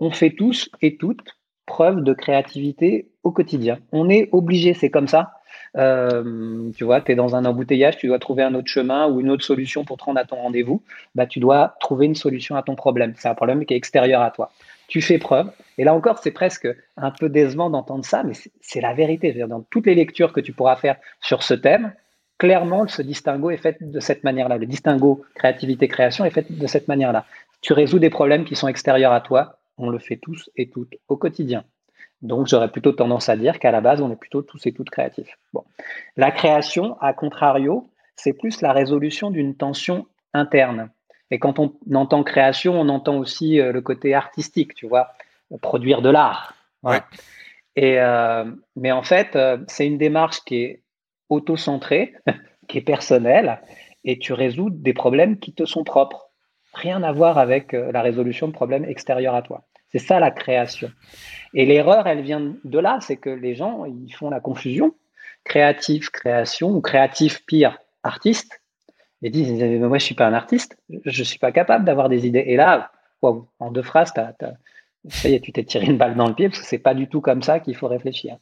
[0.00, 3.78] On fait tous et toutes preuve de créativité au quotidien.
[3.92, 5.33] On est obligé, c'est comme ça.
[5.76, 9.20] Euh, tu vois, tu es dans un embouteillage, tu dois trouver un autre chemin ou
[9.20, 10.83] une autre solution pour te rendre à ton rendez-vous.
[11.14, 13.14] Bah, tu dois trouver une solution à ton problème.
[13.16, 14.52] C'est un problème qui est extérieur à toi.
[14.87, 15.50] Tu fais preuve.
[15.78, 19.33] Et là encore, c'est presque un peu décevant d'entendre ça, mais c'est la vérité.
[19.33, 21.92] Dans toutes les lectures que tu pourras faire sur ce thème,
[22.38, 24.59] clairement, ce distinguo est fait de cette manière-là.
[24.59, 27.25] Le distinguo créativité-création est fait de cette manière-là.
[27.61, 29.59] Tu résous des problèmes qui sont extérieurs à toi.
[29.79, 31.64] On le fait tous et toutes au quotidien.
[32.23, 34.90] Donc, j'aurais plutôt tendance à dire qu'à la base, on est plutôt tous et toutes
[34.90, 35.38] créatifs.
[35.53, 35.64] Bon.
[36.16, 40.90] La création, à contrario, c'est plus la résolution d'une tension interne.
[41.31, 45.12] Et quand on entend création, on entend aussi euh, le côté artistique, tu vois,
[45.61, 46.55] produire de l'art.
[47.77, 48.44] Et, euh,
[48.77, 50.84] mais en fait, euh, c'est une démarche qui est
[51.28, 52.14] auto-centrée,
[52.68, 53.60] qui est personnelle,
[54.04, 56.30] et tu résous des problèmes qui te sont propres.
[56.74, 59.64] Rien à voir avec la résolution de problèmes extérieurs à toi.
[59.94, 60.90] C'est ça la création.
[61.54, 64.92] Et l'erreur, elle vient de là, c'est que les gens, ils font la confusion.
[65.44, 68.60] Créatif, création, ou créatif, pire, artiste.
[69.22, 72.44] Et disent, moi, je suis pas un artiste, je suis pas capable d'avoir des idées.
[72.46, 72.90] Et là,
[73.22, 74.34] en deux phrases, ça
[75.40, 77.42] tu t'es tiré une balle dans le pied, parce que c'est pas du tout comme
[77.42, 78.37] ça qu'il faut réfléchir.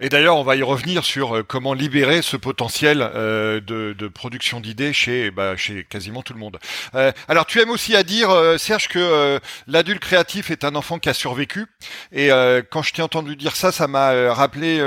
[0.00, 4.06] Et d'ailleurs, on va y revenir sur euh, comment libérer ce potentiel euh, de, de,
[4.06, 6.60] production d'idées chez, bah, chez quasiment tout le monde.
[6.94, 10.76] Euh, alors, tu aimes aussi à dire, euh, Serge, que euh, l'adulte créatif est un
[10.76, 11.66] enfant qui a survécu.
[12.12, 12.30] Et
[12.70, 14.80] quand je t'ai entendu dire ça, ça m'a rappelé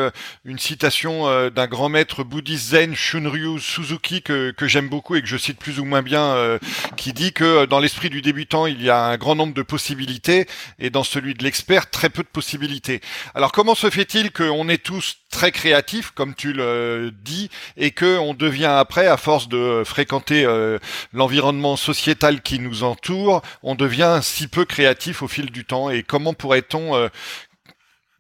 [0.45, 5.27] une citation d'un grand maître bouddhiste zen, Shunryu Suzuki, que, que j'aime beaucoup et que
[5.27, 6.57] je cite plus ou moins bien,
[6.97, 10.47] qui dit que dans l'esprit du débutant, il y a un grand nombre de possibilités
[10.79, 13.01] et dans celui de l'expert, très peu de possibilités.
[13.35, 18.17] Alors, comment se fait-il qu'on est tous très créatifs, comme tu le dis, et que
[18.19, 20.77] on devient après, à force de fréquenter euh,
[21.13, 25.89] l'environnement sociétal qui nous entoure, on devient si peu créatif au fil du temps.
[25.89, 27.07] Et comment pourrait-on euh,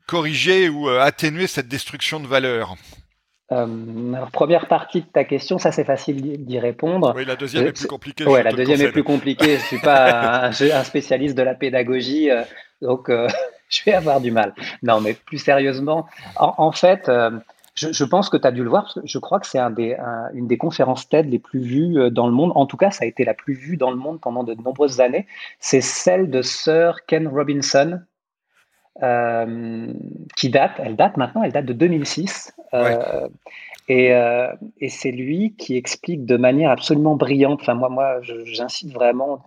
[0.07, 2.75] corriger ou euh, atténuer cette destruction de valeur
[3.53, 7.11] alors, première partie de ta question, ça c'est facile d'y répondre.
[7.17, 8.23] Oui, la deuxième est plus compliquée.
[8.25, 9.57] Oui, la deuxième est plus compliquée.
[9.57, 12.29] Je suis pas un, un, spécialiste de la pédagogie,
[12.81, 13.11] donc
[13.83, 14.53] je vais avoir du mal.
[14.83, 16.05] Non, mais plus sérieusement,
[16.35, 17.31] en, fait, euh,
[17.75, 19.71] je, pense que tu as dû le voir, parce que je crois que c'est un
[19.71, 19.95] des,
[20.33, 22.51] une des conférences TED les plus vues euh, dans le monde.
[22.55, 24.99] En tout cas, ça a été la plus vue dans le monde pendant de nombreuses
[24.99, 25.25] années.
[25.59, 28.01] C'est celle de Sir Ken Robinson,
[29.01, 29.93] euh,
[30.35, 32.53] qui date, elle date maintenant, elle date de 2006.
[33.87, 34.11] Et,
[34.79, 37.59] et c'est lui qui explique de manière absolument brillante.
[37.61, 39.43] Enfin, moi, moi j'incite vraiment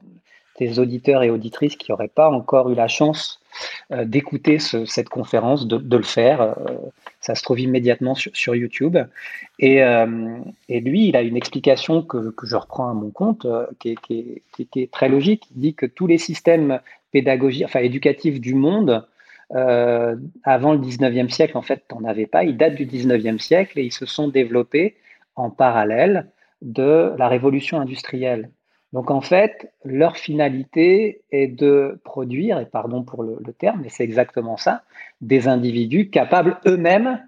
[0.59, 3.41] des auditeurs et auditrices qui n'auraient pas encore eu la chance
[3.93, 6.41] euh, d'écouter cette conférence, de, le faire.
[6.41, 6.55] Euh,
[7.21, 8.97] ça se trouve immédiatement sur, YouTube.
[9.63, 10.39] Euh,
[10.69, 13.47] et, lui, il a une explication que, je reprends à mon compte,
[13.79, 13.97] qui
[14.77, 15.45] est, très logique.
[15.55, 16.81] Il dit que tous les systèmes
[17.13, 19.07] pédagogiques, enfin éducatifs du monde,
[19.51, 22.45] avant le 19e siècle, en fait, n'en avait pas.
[22.45, 24.97] Ils datent du 19e siècle et ils se sont développés
[25.37, 26.27] en parallèle
[26.63, 28.51] de la révolution industrielle.
[28.95, 34.05] Donc en fait, leur finalité est de produire, et pardon pour le, terme, mais c'est
[34.05, 34.83] exactement ça,
[35.21, 37.21] des individus capables eux-mêmes,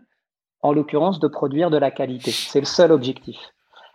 [0.63, 2.31] en l'occurrence, de produire de la qualité.
[2.31, 3.37] C'est le seul objectif.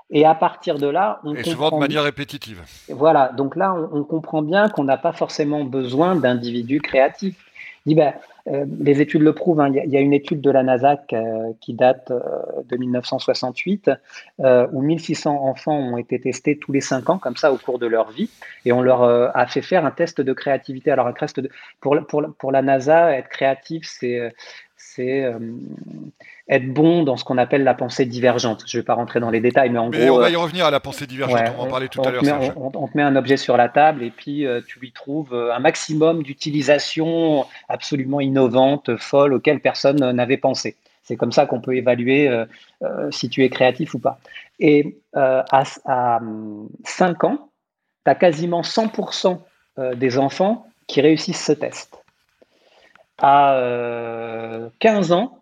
[0.09, 2.61] Et à partir de là, on et souvent de manière répétitive.
[2.89, 7.37] Voilà, donc là, on comprend bien qu'on n'a pas forcément besoin d'individus créatifs
[7.85, 8.13] dit, ben,
[8.47, 9.59] euh, les études le prouvent.
[9.61, 9.71] Hein.
[9.73, 10.97] Il y, a une étude de la NASA
[11.59, 12.19] qui date euh,
[12.67, 13.91] de 1968
[14.39, 17.79] euh, où 1600 enfants ont été testés tous les 5 ans, comme ça, au cours
[17.79, 18.29] de leur vie.
[18.65, 20.91] Et on leur a fait faire un test de créativité.
[20.91, 21.49] Alors, un test de,
[21.79, 24.33] pour, pour, pour la NASA, être créatif, c'est
[24.83, 25.39] c'est euh,
[26.49, 28.63] être bon dans ce qu'on appelle la pensée divergente.
[28.65, 30.17] Je ne vais pas rentrer dans les détails, mais en mais gros.
[30.17, 32.11] On va y euh, revenir à la pensée divergente, on va en parler tout à
[32.11, 32.23] l'heure.
[32.57, 35.33] On, on, te met un objet sur la table et puis euh, tu lui trouves
[35.33, 40.75] un maximum d'utilisation absolument innovante, folle, auquel personne n'avait pensé.
[41.03, 42.29] C'est comme ça qu'on peut évaluer
[43.09, 44.19] si tu es créatif ou pas.
[44.59, 46.19] Et à, à
[46.85, 47.49] 5 ans,
[48.05, 49.39] tu as quasiment 100%
[49.95, 52.00] des enfants qui réussissent ce test
[53.21, 55.39] à 15 euh, ans,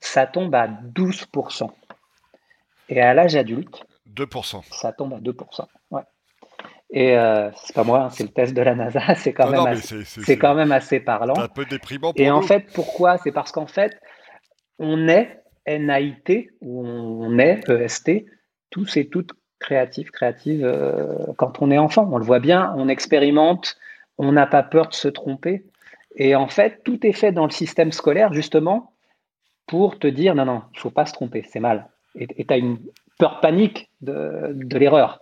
[0.00, 1.70] ça tombe à 12%.
[2.88, 4.62] Et à l'âge adulte, 2%.
[4.72, 5.66] Ça tombe à 2%.
[5.90, 6.02] Ouais.
[6.90, 9.66] Et euh, c'est pas moi, hein, c'est le test de la NASA, c'est quand, même
[9.66, 11.34] assez, c'est, quand même assez parlant.
[11.36, 13.16] Un peu déprimant pour Et en fait, pourquoi?
[13.18, 13.98] C'est parce qu'en fait,
[14.78, 18.26] on est NAIT, ou on est EST,
[18.70, 22.08] tous et toutes créatifs, créatives, euh, quand on est enfant.
[22.12, 23.76] On le voit bien, on expérimente,
[24.18, 25.64] on n'a pas peur de se tromper.
[26.16, 28.92] Et en fait, tout est fait dans le système scolaire justement
[29.66, 31.88] pour te dire non, non, il ne faut pas se tromper, c'est mal.
[32.14, 32.78] Et tu as une
[33.18, 35.21] peur panique de, l'erreur.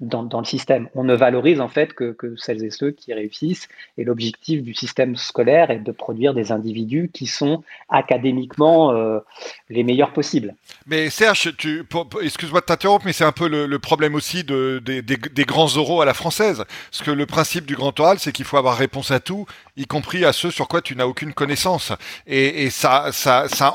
[0.00, 0.88] Dans, le système.
[0.94, 3.68] On ne valorise en fait que, celles et ceux qui réussissent.
[3.96, 9.18] Et l'objectif du système scolaire est de produire des individus qui sont académiquement euh,
[9.68, 10.54] les meilleurs possibles.
[10.86, 11.52] Mais Serge,
[12.22, 16.04] excuse-moi de t'interrompre, mais c'est un peu le, problème aussi de, des, grands oraux à
[16.04, 16.64] la française.
[16.90, 19.86] Parce que le principe du grand oral, c'est qu'il faut avoir réponse à tout, y
[19.86, 21.92] compris à ceux sur quoi tu n'as aucune connaissance.
[22.26, 23.10] Et, ça,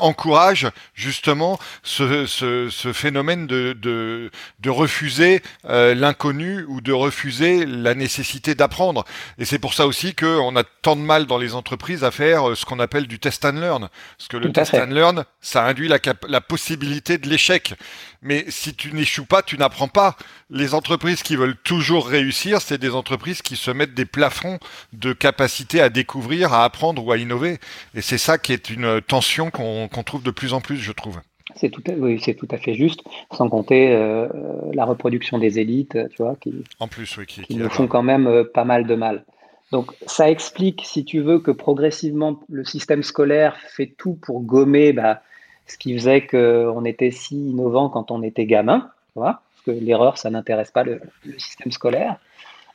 [0.00, 4.30] encourage justement ce, phénomène de
[4.66, 9.04] refuser euh, l'inconnu ou de refuser la nécessité d'apprendre.
[9.38, 12.50] Et c'est pour ça aussi qu'on a tant de mal dans les entreprises à faire
[12.50, 13.88] euh, ce qu'on appelle du test and learn.
[14.16, 15.98] Parce que le test and learn, ça induit la,
[16.28, 17.74] la possibilité de l'échec.
[18.22, 20.16] Mais si tu n'échoues pas, tu n'apprends pas.
[20.50, 24.60] Les entreprises qui veulent toujours réussir, c'est des entreprises qui se mettent des plafonds
[24.92, 27.58] de capacité à découvrir, à apprendre ou à innover.
[27.94, 31.20] Et c'est ça qui est une tension qu'on trouve de plus en plus, je trouve.
[31.54, 34.28] C'est tout, à, oui, c'est tout à fait juste, sans compter euh,
[34.72, 38.02] la reproduction des élites, tu vois, qui, en plus, oui, qui, qui nous font quand
[38.02, 39.24] même euh, pas mal de mal.
[39.70, 44.94] Donc, ça explique, si tu veux, que progressivement, le système scolaire fait tout pour gommer
[44.94, 45.20] bah,
[45.66, 49.84] ce qui faisait qu'on était si innovant quand on était gamin, tu vois, parce que
[49.84, 52.16] l'erreur, ça n'intéresse pas le, le, système scolaire.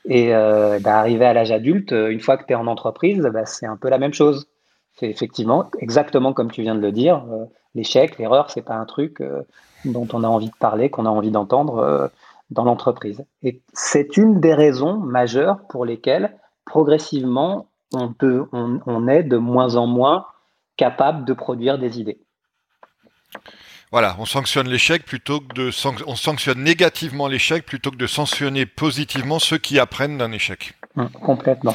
[0.04, 3.46] Et euh, bah, arrivé à l'âge adulte, une fois que tu es en entreprise, bah,
[3.46, 4.46] c'est un peu la même chose.
[5.00, 7.24] C'est effectivement exactement comme tu viens de le dire.
[7.32, 9.40] Euh, l'échec, l'erreur, c'est pas un truc euh,
[9.86, 12.08] dont on a envie de parler, qu'on a envie d'entendre euh,
[12.50, 13.24] dans l'entreprise.
[13.42, 16.36] Et c'est une des raisons majeures pour lesquelles
[16.66, 20.26] progressivement on, est de moins en moins
[20.76, 22.20] capable de produire des idées.
[23.90, 25.70] Voilà, on sanctionne l'échec plutôt que de
[26.06, 30.74] on sanctionne négativement l'échec plutôt que de sanctionner positivement ceux qui apprennent d'un échec.
[30.96, 31.72] Mmh, complètement.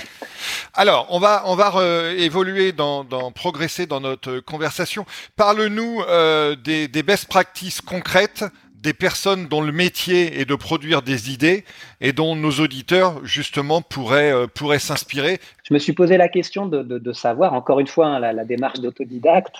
[0.74, 1.74] Alors, on va on va
[2.18, 5.06] évoluer dans, dans, progresser dans notre conversation.
[5.38, 8.44] Parle-nous euh, des, des best practices concrètes
[8.86, 11.66] des personnes dont le métier est de produire des idées
[12.02, 15.40] et dont nos auditeurs justement pourraient, euh, pourraient s'inspirer.
[15.64, 18.32] Je me suis posé la question de, de, de savoir, encore une fois, hein, la,
[18.32, 19.56] la, démarche d'autodidacte,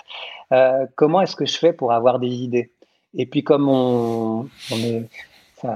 [0.52, 2.70] euh, comment est-ce que je fais pour avoir des idées?
[3.14, 5.08] Et puis comme on, on est...
[5.56, 5.74] Enfin,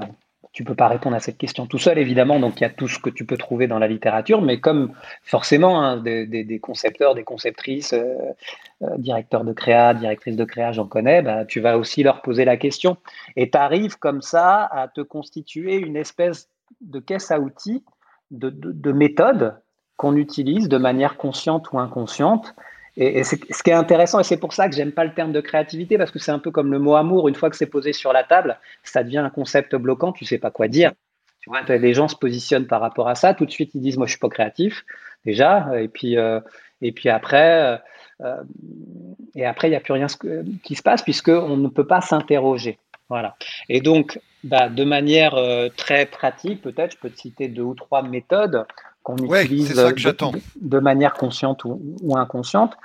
[0.53, 2.39] tu peux pas répondre à cette question tout seul, évidemment.
[2.39, 4.93] Donc, il y a tout ce que tu peux trouver dans la littérature, mais comme
[5.23, 8.15] forcément hein, des, concepteurs, des conceptrices, euh,
[8.81, 12.43] euh, directeurs de créa, directrices de créa, j'en connais, bah, tu vas aussi leur poser
[12.43, 12.97] la question.
[13.37, 16.49] Et tu arrives comme ça à te constituer une espèce
[16.81, 17.83] de caisse à outils,
[18.31, 19.55] de, de, de méthode
[19.95, 22.55] qu'on utilise de manière consciente ou inconsciente
[22.97, 25.41] et, ce qui est intéressant, et c'est pour ça que j'aime pas le terme de
[25.41, 27.29] créativité, parce que c'est un peu comme le mot amour.
[27.29, 30.37] Une fois que c'est posé sur la table, ça devient un concept bloquant, tu sais
[30.37, 30.91] pas quoi dire.
[31.39, 33.33] Tu vois, les gens se positionnent par rapport à ça.
[33.33, 34.85] Tout de suite, ils disent, moi, je suis pas créatif,
[35.25, 35.69] déjà.
[35.81, 36.39] Et puis, euh,
[36.81, 37.79] et puis après,
[38.21, 38.35] euh,
[39.35, 40.07] et après, il n'y a plus rien
[40.63, 42.77] qui se passe, puisqu'on ne peut pas s'interroger.
[43.09, 43.35] Voilà.
[43.67, 47.73] Et donc, bah, de manière euh, très pratique, peut-être, je peux te citer deux ou
[47.73, 48.65] trois méthodes
[49.03, 52.77] qu'on ouais, utilise de, de, manière consciente ou, ou, inconsciente.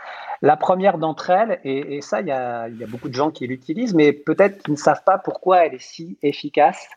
[0.42, 3.31] La première d'entre elles, et, et ça, il y, a, y, a, beaucoup de gens
[3.31, 6.88] qui l'utilisent, mais peut-être qu'ils ne savent pas pourquoi elle est si efficace.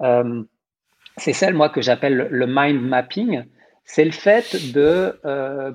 [0.00, 0.42] Euh,
[1.16, 3.44] c'est celle, moi, que j'appelle le mind mapping.
[3.84, 5.72] C'est le fait de euh,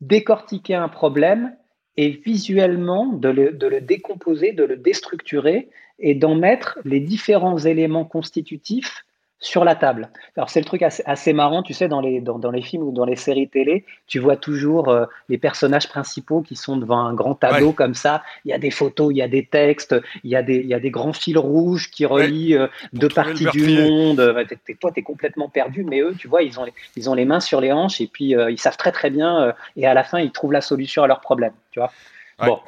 [0.00, 1.56] décortiquer un problème
[1.96, 7.58] et visuellement de le, de le, décomposer, de le déstructurer et d'en mettre les différents
[7.58, 9.04] éléments constitutifs
[9.40, 10.08] sur la table.
[10.36, 12.84] Alors c'est le truc assez, assez, marrant, tu sais, dans les, dans, dans, les films
[12.84, 17.00] ou dans les séries télé, tu vois toujours euh, les personnages principaux qui sont devant
[17.00, 17.74] un grand tableau ouais.
[17.74, 18.22] comme ça.
[18.44, 20.66] Il y a des photos, il y a des textes, il y a des, il
[20.66, 22.62] y a des grands fils rouges qui relient ouais.
[22.62, 24.20] euh, deux parties du monde.
[24.20, 26.64] Euh, t es, toi, tu es complètement perdu, mais eux, tu vois, ils ont,
[26.96, 29.42] ils ont les mains sur les hanches et puis euh, ils savent très très bien
[29.42, 31.92] euh, et à la fin, ils trouvent la solution à leur problème, tu vois.
[32.38, 32.58] Bon,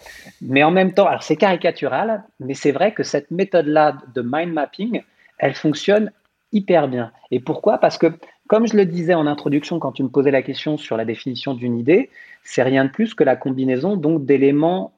[0.40, 4.52] mais en même temps, alors c'est caricatural, mais c'est vrai que cette méthode-là de mind
[4.52, 5.02] mapping,
[5.38, 6.12] elle fonctionne
[6.52, 7.12] hyper bien.
[7.30, 7.78] Et pourquoi?
[7.78, 8.06] Parce que,
[8.48, 11.54] comme je le disais en introduction quand tu me posais la question sur la définition
[11.54, 12.10] d'une idée,
[12.44, 14.92] c'est rien de plus que la combinaison donc d'éléments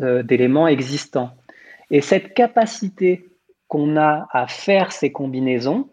[0.00, 1.30] euh, d'éléments existants.
[1.90, 3.28] Et cette capacité
[3.68, 5.90] qu'on a à faire ces combinaisons,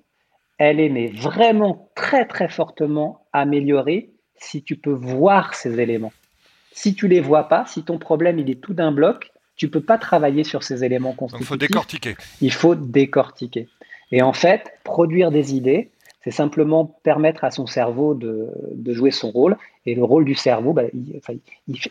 [0.58, 6.14] elle est mais vraiment très très fortement améliorée si tu peux voir ces éléments.
[6.72, 9.82] Si tu les vois pas, si ton problème il est tout d'un bloc, tu peux
[9.82, 11.48] pas travailler sur ces éléments constitutifs.
[11.48, 12.16] Il faut décortiquer.
[12.42, 13.68] Il faut décortiquer.
[14.12, 15.92] Et en fait, produire des idées,
[16.24, 19.58] c'est simplement permettre à son cerveau de, de, jouer son rôle.
[19.86, 20.84] Et le rôle du cerveau, bah,
[21.18, 21.34] enfin,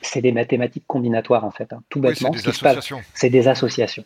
[0.02, 1.72] c'est des mathématiques combinatoires, en fait.
[1.72, 2.30] Hein, tout bêtement.
[2.30, 3.00] Oui, c'est des associations.
[3.14, 4.04] C'est des associations.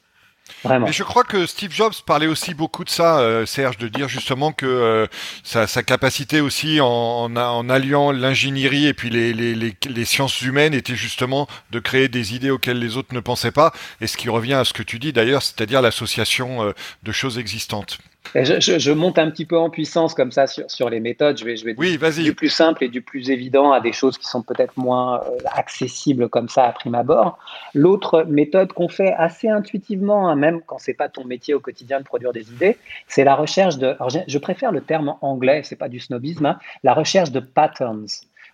[0.63, 0.87] Vraiment.
[0.87, 4.09] Mais je crois que Steve Jobs parlait aussi beaucoup de ça, euh, Serge, de dire
[4.09, 5.07] justement que euh,
[5.43, 10.05] sa, sa, capacité aussi en, en, en alliant l'ingénierie et puis les, les, les, les,
[10.05, 14.07] sciences humaines était justement de créer des idées auxquelles les autres ne pensaient pas, et
[14.07, 16.73] ce qui revient à ce que tu dis d'ailleurs, c'est-à-dire l'association euh,
[17.05, 17.99] de choses existantes.
[18.35, 21.39] Je, monte un petit peu en puissance comme ça sur, les méthodes.
[21.39, 24.19] Je vais, je vais oui, du plus simple et du plus évident à des choses
[24.19, 27.39] qui sont peut-être moins euh, accessibles comme ça à prime abord.
[27.75, 31.99] L'autre méthode qu'on fait assez intuitivement, hein, même quand c'est pas ton métier au quotidien
[31.99, 32.77] de produire des idées,
[33.09, 33.97] c'est la recherche de.
[34.27, 38.07] je, préfère le terme anglais, c'est pas du snobisme, hein, la recherche de patterns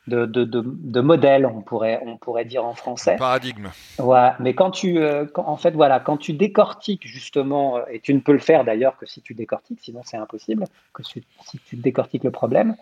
[0.06, 3.16] de, de, de, modèle, on pourrait, on pourrait dire en français.
[3.16, 3.70] paradigme.
[3.98, 8.14] Ouais, mais quand tu, euh, en fait, voilà, quand tu décortiques justement, euh, et tu
[8.14, 11.24] ne peux le faire d'ailleurs que si tu décortiques, sinon c'est impossible, que si,
[11.66, 12.76] tu décortiques le problème,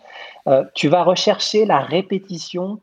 [0.49, 2.81] euh, tu vas rechercher la répétition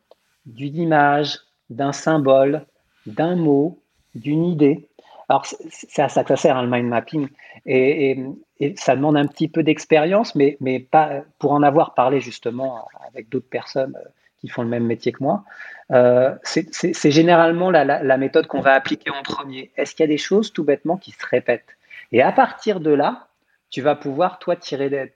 [0.47, 1.37] d'une image,
[1.69, 2.65] d'un symbole,
[3.05, 3.79] d'un mot,
[4.15, 4.87] d'une idée.
[5.29, 7.29] Alors, c'est à ça que ça sert, hein, le mind mapping.
[7.65, 8.25] Et, et,
[8.59, 12.85] et, ça demande un petit peu d'expérience, mais, mais pas, pour en avoir parlé justement
[13.07, 13.95] avec d'autres personnes
[14.41, 15.43] qui font le même métier que moi.
[15.91, 19.71] Euh, c'est généralement la, méthode qu'on va appliquer en premier.
[19.77, 21.77] Est-ce qu'il y a des choses tout bêtement qui se répètent?
[22.11, 23.27] Et à partir de là,
[23.69, 25.09] tu vas pouvoir, toi, tirer,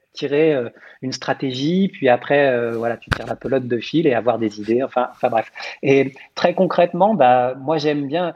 [0.53, 0.69] euh,
[1.01, 4.61] une stratégie, puis après, euh, voilà, tu tires la pelote de fil et avoir des
[4.61, 5.51] idées, enfin, bref.
[5.83, 8.33] Et très concrètement, bah, moi, j'aime bien,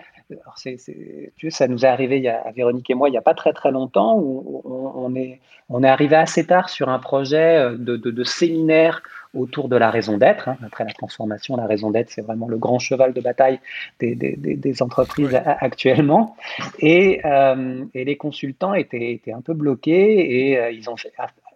[1.50, 4.16] ça nous est arrivé à Véronique et moi il n'y a pas très très longtemps
[4.16, 5.40] où on, est,
[5.88, 9.02] arrivé assez tard sur un projet de séminaire
[9.34, 10.50] autour de la raison d'être.
[10.50, 10.58] Hein.
[10.66, 13.60] Après la transformation, la raison d'être, c'est vraiment le grand cheval de bataille
[14.00, 16.36] des, des, des entreprises actuellement.
[16.80, 21.14] Et, euh, et, les consultants étaient, étaient, un peu bloqués et euh, ils ont fait,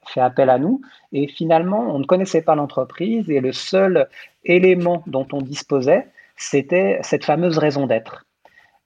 [0.08, 0.82] fait, appel à nous.
[1.12, 4.08] Et finalement, on ne connaissait pas l'entreprise et le seul
[4.46, 8.26] élément dont on disposait, c'était cette fameuse raison d'être.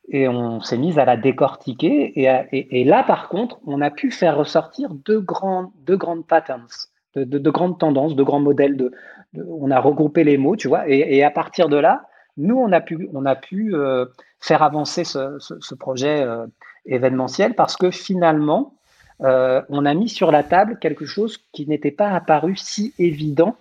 [0.09, 2.17] Et on s'est mis à la décortiquer.
[2.17, 6.25] Et, et, et, là, par contre, on a pu faire ressortir deux, grands, deux grandes
[6.25, 8.77] patterns de, grandes tendances, de grands modèles.
[8.77, 8.91] De,
[9.35, 12.03] on a regroupé les mots, tu vois, et, à partir de là,
[12.37, 14.05] nous, on a pu, on a pu euh,
[14.39, 16.45] faire avancer ce, projet euh,
[16.85, 18.75] événementiel parce que finalement,
[19.21, 23.55] euh, on a mis sur la table quelque chose qui n'était pas apparu si évident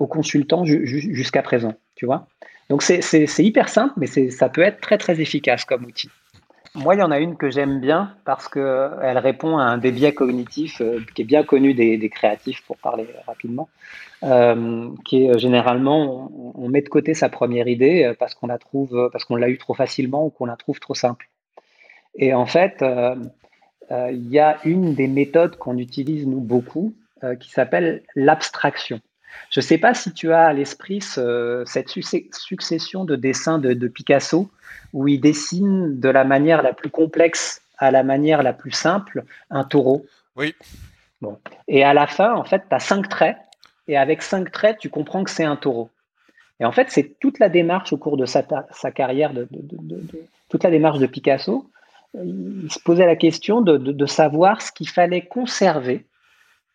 [0.00, 2.26] aux consultants jusqu'à présent, tu vois.
[2.70, 6.08] Donc c'est hyper simple, mais ça peut être très très efficace comme outil.
[6.76, 9.90] Moi, il y en a une que j'aime bien parce qu'elle répond à un des
[9.90, 13.68] biais cognitifs euh, qui est bien connu des, créatifs, pour parler rapidement,
[14.22, 18.58] euh, qui est euh, généralement, on, met de côté sa première idée parce qu'on la
[18.58, 21.28] trouve, parce qu'on l'a eu trop facilement ou qu'on la trouve trop simple.
[22.14, 22.84] Et en fait,
[23.90, 26.94] il y a une des méthodes qu'on utilise nous beaucoup
[27.40, 29.00] qui s'appelle l'abstraction.
[29.50, 34.50] Je ne sais pas si tu as à l'esprit cette succession de dessins de, Picasso
[34.92, 39.24] où il dessine de la manière la plus complexe à la manière la plus simple
[39.50, 40.04] un taureau.
[40.36, 40.54] Oui.
[41.20, 41.38] Bon.
[41.68, 43.36] Et à la fin, en fait, tu as cinq traits
[43.88, 45.90] et avec cinq traits, tu comprends que c'est un taureau.
[46.60, 48.42] Et en fait, c'est toute la démarche au cours de sa,
[48.92, 49.48] carrière, de,
[50.48, 51.70] toute la démarche de Picasso.
[52.14, 56.04] Il se posait la question de savoir ce qu'il fallait conserver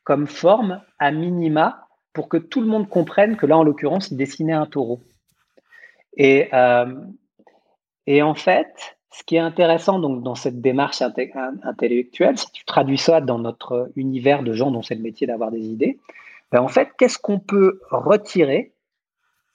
[0.05, 1.84] comme forme à minima
[2.15, 5.01] pour que tout le monde comprenne que là, en l'occurrence, il dessinait un taureau.
[6.17, 6.95] Et, euh,
[8.21, 13.19] en fait, ce qui est intéressant donc, dans cette démarche intellectuelle, si tu traduis ça
[13.21, 15.99] dans notre univers de gens dont c'est le métier d'avoir des idées,
[16.51, 18.73] ben en fait, qu'est-ce qu'on peut retirer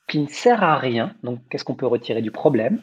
[0.06, 1.14] qui ne sert à rien?
[1.22, 2.82] Donc, qu'est-ce qu'on peut retirer du problème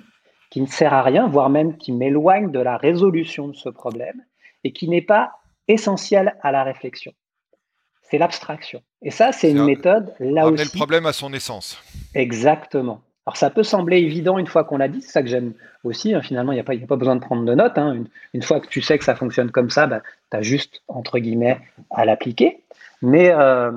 [0.50, 4.24] qui ne sert à rien, voire même qui m'éloigne de la résolution de ce problème
[4.64, 5.34] et qui n'est pas
[5.68, 7.14] essentiel à la réflexion?
[8.10, 8.82] C'est l'abstraction.
[9.02, 10.64] Et ça, c'est une méthode là aussi.
[10.64, 11.82] le problème à son essence.
[12.14, 13.02] Exactement.
[13.26, 15.54] Alors ça peut sembler évident une fois qu'on l'a dit, c'est ça que j'aime
[15.84, 16.14] aussi.
[16.14, 16.22] Hein.
[16.22, 17.78] finalement, il n'y a, pas, a pas besoin de prendre de notes.
[17.78, 18.06] Hein.
[18.34, 20.02] Une, fois que tu sais que ça fonctionne comme ça, bah,
[20.32, 21.60] tu as juste, entre guillemets,
[21.92, 22.64] à l'appliquer.
[23.02, 23.72] Mais euh,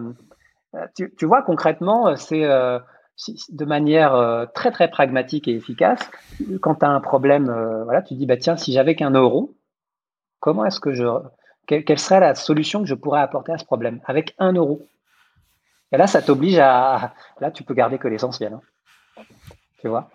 [0.95, 2.79] tu, vois, concrètement, c'est euh,
[3.49, 6.09] de manière euh, très très pragmatique et efficace.
[6.61, 7.47] Quand tu as un problème,
[7.85, 9.57] voilà, tu dis, bah, tiens, si j'avais qu'un euro,
[10.39, 11.05] comment est-ce que je
[11.79, 14.83] quelle, serait la solution que je pourrais apporter à ce problème avec un euro?
[15.93, 17.15] Et là, ça t'oblige à.
[17.41, 18.55] Là, tu peux garder que l'essentiel.
[18.55, 19.23] Hein.
[19.81, 20.11] Tu vois?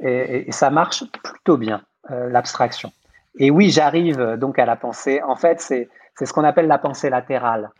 [0.00, 2.92] Et, ça marche plutôt bien, euh, l'abstraction.
[3.38, 5.22] Et oui, j'arrive donc à la pensée.
[5.22, 5.88] En fait, c'est
[6.20, 7.70] ce qu'on appelle la pensée latérale.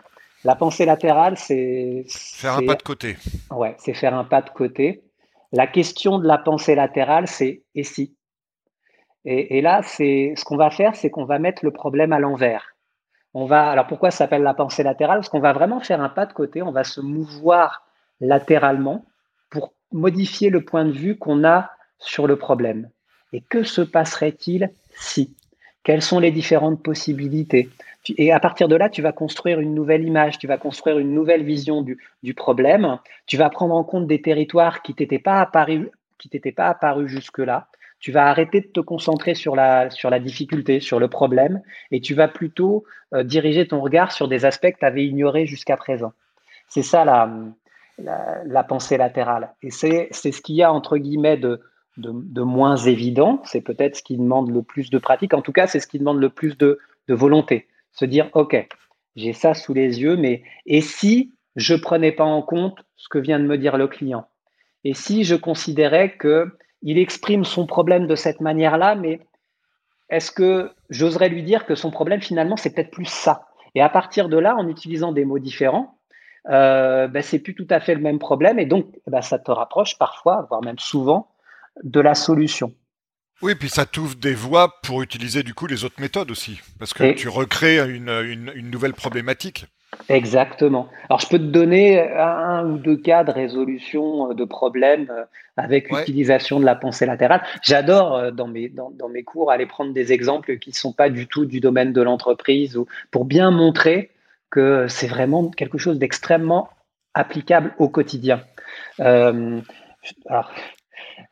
[0.44, 2.04] La pensée latérale, c'est.
[2.08, 3.16] Faire un pas de côté.
[3.50, 5.02] Ouais, c'est faire un pas de côté.
[5.52, 8.14] La question de la pensée latérale, c'est et si?
[9.24, 12.18] Et, et, là, c'est ce qu'on va faire, c'est qu'on va mettre le problème à
[12.18, 12.77] l'envers
[13.34, 15.18] on va, alors pourquoi ça s'appelle la pensée latérale?
[15.18, 17.84] Parce qu'on va vraiment faire un pas de côté, on va se mouvoir
[18.20, 19.04] latéralement
[19.50, 22.90] pour modifier le point de vue qu'on a sur le problème.
[23.32, 25.34] Et que se passerait-il si?
[25.82, 27.70] Quelles sont les différentes possibilités?
[28.16, 31.12] Et à partir de là, tu vas construire une nouvelle image, tu vas construire une
[31.12, 35.88] nouvelle vision du, problème, tu vas prendre en compte des territoires qui t'étaient pas apparus,
[36.30, 37.67] t'étaient pas apparus jusque-là.
[38.00, 42.00] Tu vas arrêter de te concentrer sur la, sur la difficulté, sur le problème, et
[42.00, 42.84] tu vas plutôt
[43.14, 46.12] euh, diriger ton regard sur des aspects que tu avais ignorés jusqu'à présent.
[46.68, 47.30] C'est ça la,
[47.98, 49.54] la, pensée latérale.
[49.62, 51.60] Et c'est ce qu'il y a, entre guillemets, de,
[51.96, 53.40] de, moins évident.
[53.44, 55.34] C'est peut-être ce qui demande le plus de pratique.
[55.34, 56.78] En tout cas, c'est ce qui demande le plus de,
[57.08, 57.66] de volonté.
[57.92, 58.56] Se dire, OK,
[59.16, 63.18] j'ai ça sous les yeux, mais et si je prenais pas en compte ce que
[63.18, 64.28] vient de me dire le client?
[64.84, 69.20] Et si je considérais que il exprime son problème de cette manière-là, mais
[70.10, 73.46] est-ce que j'oserais lui dire que son problème finalement c'est peut-être plus ça?
[73.74, 75.98] Et à partir de là, en utilisant des mots différents,
[76.48, 79.50] euh, ben, c'est plus tout à fait le même problème et donc ben, ça te
[79.50, 81.30] rapproche parfois, voire même souvent,
[81.82, 82.72] de la solution.
[83.40, 86.92] Oui, puis ça t'ouvre des voies pour utiliser du coup les autres méthodes aussi, parce
[86.92, 89.66] que tu recrées une, nouvelle problématique.
[90.08, 90.88] Exactement.
[91.08, 95.24] Alors je peux te donner un ou deux cas de résolution de problèmes euh,
[95.56, 97.42] avec l'utilisation de la pensée latérale.
[97.62, 101.08] J'adore euh, dans mes, dans, mes cours aller prendre des exemples qui ne sont pas
[101.08, 104.10] du tout du domaine de l'entreprise ou pour bien montrer
[104.50, 106.68] que c'est vraiment quelque chose d'extrêmement
[107.14, 108.42] applicable au quotidien.
[109.00, 109.60] Euh,
[110.26, 110.50] alors,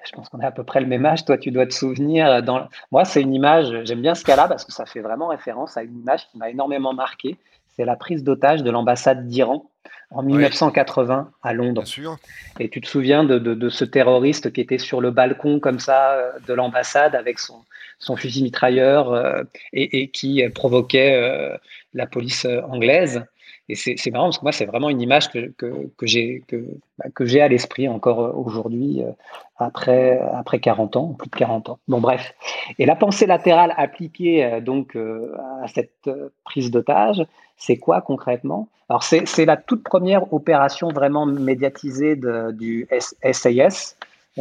[0.05, 1.25] je pense qu'on a à peu près le même âge.
[1.25, 2.43] Toi, tu dois te souvenir.
[2.43, 2.69] Dans...
[2.91, 5.83] Moi, c'est une image, j'aime bien ce cas-là parce que ça fait vraiment référence à
[5.83, 7.37] une image qui m'a énormément marqué.
[7.77, 9.71] C'est la prise d'otage de l'ambassade d'Iran
[10.11, 11.83] en 1980 à Londres.
[11.83, 12.17] Bien sûr.
[12.59, 16.33] Et tu te souviens de, ce terroriste qui était sur le balcon comme ça euh,
[16.47, 17.65] de l'ambassade avec son,
[17.99, 21.57] son fusil mitrailleur euh, et, qui provoquait euh,
[21.93, 23.25] la police anglaise?
[23.69, 26.65] Et c'est marrant parce que moi, c'est vraiment une image que, que, j'ai que,
[26.99, 27.07] bah,
[27.43, 29.11] à l'esprit encore euh, aujourd'hui, euh,
[29.59, 31.79] après, après 40 ans, plus de 40 ans.
[31.89, 32.35] Bon, bref.
[32.79, 36.09] Et la pensée latérale appliquée euh, donc à cette
[36.45, 38.69] prise d'otage, c'est quoi concrètement?
[38.89, 42.15] Alors, c'est la toute première opération vraiment médiatisée
[42.53, 42.87] du
[43.33, 43.97] SAS,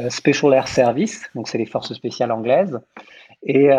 [0.10, 2.80] Special Air Service, donc c'est les forces spéciales anglaises.
[3.42, 3.70] Et,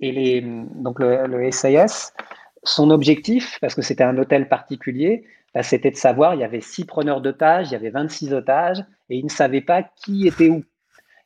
[0.00, 2.14] et les, donc le, le SAS,
[2.64, 6.60] son objectif, parce que c'était un hôtel particulier, bah, c'était de savoir, il y avait
[6.60, 10.48] six preneurs d'otages, il y avait 26 otages, et ils ne savaient pas qui était
[10.48, 10.64] où.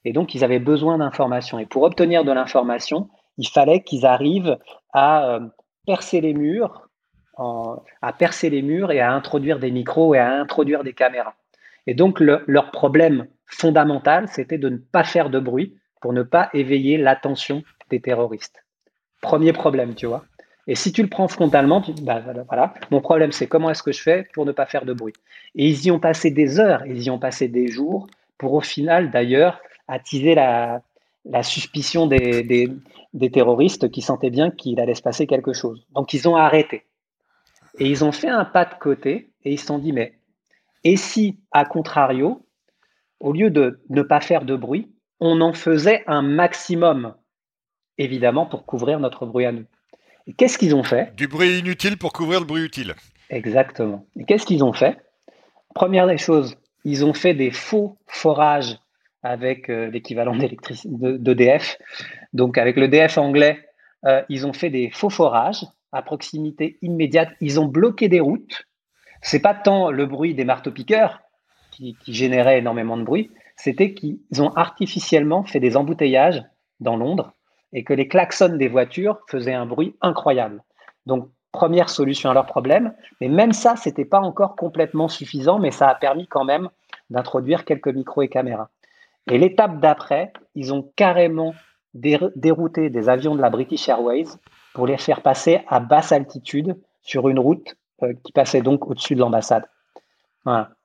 [0.05, 1.59] Et donc, ils avaient besoin d'informations.
[1.59, 3.09] Et pour obtenir de l'information,
[3.39, 4.59] il fallait qu'ils arrivent
[4.93, 5.41] à euh,
[5.87, 6.89] percer les murs,
[7.39, 11.35] à percer les murs et à introduire des micros et à introduire des caméras.
[11.87, 16.49] Et donc, leur problème fondamental, c'était de ne pas faire de bruit pour ne pas
[16.55, 18.65] éveiller l'attention des terroristes.
[19.21, 20.25] Premier problème, tu vois.
[20.67, 23.93] Et si tu le prends frontalement, tu, bah, voilà, mon problème c'est comment est-ce que
[23.93, 25.13] je fais pour ne pas faire de bruit?
[25.55, 28.09] Et ils y ont passé des heures, ils y ont passé des jours
[28.39, 30.83] pour au final d'ailleurs attiser la,
[31.43, 32.69] suspicion des, des,
[33.15, 35.87] des, terroristes qui sentaient bien qu'il allait se passer quelque chose.
[35.95, 36.85] Donc ils ont arrêté.
[37.79, 40.19] Et ils ont fait un pas de côté et ils se sont dit, mais
[40.85, 42.47] et si, à contrario,
[43.21, 44.91] au lieu de ne pas faire de bruit,
[45.21, 47.15] on en faisait un maximum,
[47.99, 49.65] évidemment, pour couvrir notre bruit à nous?
[50.35, 51.15] Qu'est-ce qu'ils ont fait?
[51.17, 52.95] Du bruit inutile pour couvrir le bruit utile.
[53.31, 54.07] Exactement.
[54.19, 54.97] Et qu'est-ce qu'ils ont fait?
[55.75, 58.79] Première des choses, ils ont fait des faux forages
[59.23, 61.79] avec euh, l'équivalent d'EDF.
[62.33, 63.59] Donc avec le DF anglais,
[64.05, 67.31] euh, ils ont fait des faux forages à proximité immédiate.
[67.41, 68.67] Ils ont bloqué des routes.
[69.23, 71.21] C'est pas tant le bruit des marteaux-piqueurs
[71.73, 76.43] qui, qui générait énormément de bruit, c'était qu'ils ont artificiellement fait des embouteillages
[76.81, 77.33] dans Londres
[77.73, 80.63] et que les klaxons des voitures faisaient un bruit incroyable.
[81.07, 82.93] Donc, première solution à leur problème.
[83.21, 86.69] Mais même ça, ce n'était pas encore complètement suffisant, mais ça a permis quand même
[87.11, 88.69] d'introduire quelques micros et caméras.
[89.29, 91.55] Et l'étape d'après, ils ont carrément
[91.95, 94.27] dérouté des avions de la British Airways
[94.75, 99.15] pour les faire passer à basse altitude sur une route euh, qui passait donc au-dessus
[99.15, 99.65] de l'ambassade.
[100.45, 100.76] Voilà.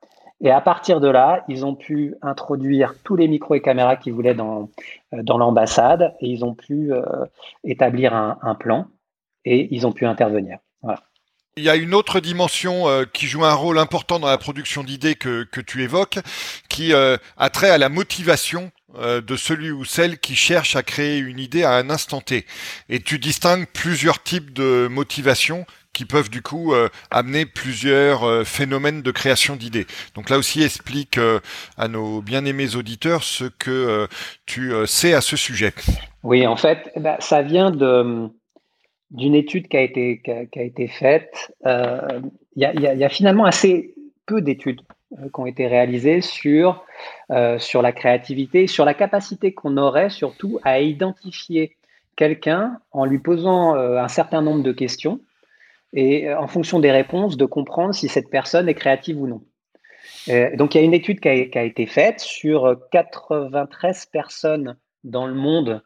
[0.43, 4.13] Et à partir de là, ils ont pu introduire tous les micros et caméras qu'ils
[4.13, 4.69] voulaient dans,
[5.13, 7.03] euh, dans l'ambassade et ils ont pu euh,
[7.63, 8.87] établir un, plan
[9.45, 10.57] et ils ont pu intervenir.
[11.57, 14.83] Il y a une autre dimension euh, qui joue un rôle important dans la production
[14.83, 16.17] d'idées que, que tu évoques,
[16.69, 21.39] qui a trait à la motivation de celui ou celle qui cherche à créer une
[21.39, 22.45] idée à un instant T.
[22.89, 28.43] Et tu distingues plusieurs types de motivation qui peuvent du coup euh, amener plusieurs euh,
[28.43, 29.87] phénomènes de création d'idées.
[30.15, 31.39] Donc là aussi, explique euh,
[31.77, 34.07] à nos bien-aimés auditeurs ce que
[34.45, 35.73] tu sais à ce sujet.
[36.23, 38.29] Oui, en fait, eh ben, ça vient de
[39.11, 41.53] d'une étude qui a été qui a, été faite.
[41.65, 42.23] Il
[42.55, 43.93] y, y, a, finalement assez
[44.25, 44.81] peu d'études
[45.11, 46.85] qui ont été réalisées sur
[47.57, 51.75] sur la créativité, sur la capacité qu'on aurait surtout à identifier
[52.15, 55.19] quelqu'un en lui posant un certain nombre de questions
[55.93, 59.41] et euh, en fonction des réponses, de comprendre si cette personne est créative ou non.
[60.29, 65.25] Euh, donc, il y a une étude qui a, été faite sur 93 personnes dans
[65.25, 65.81] le monde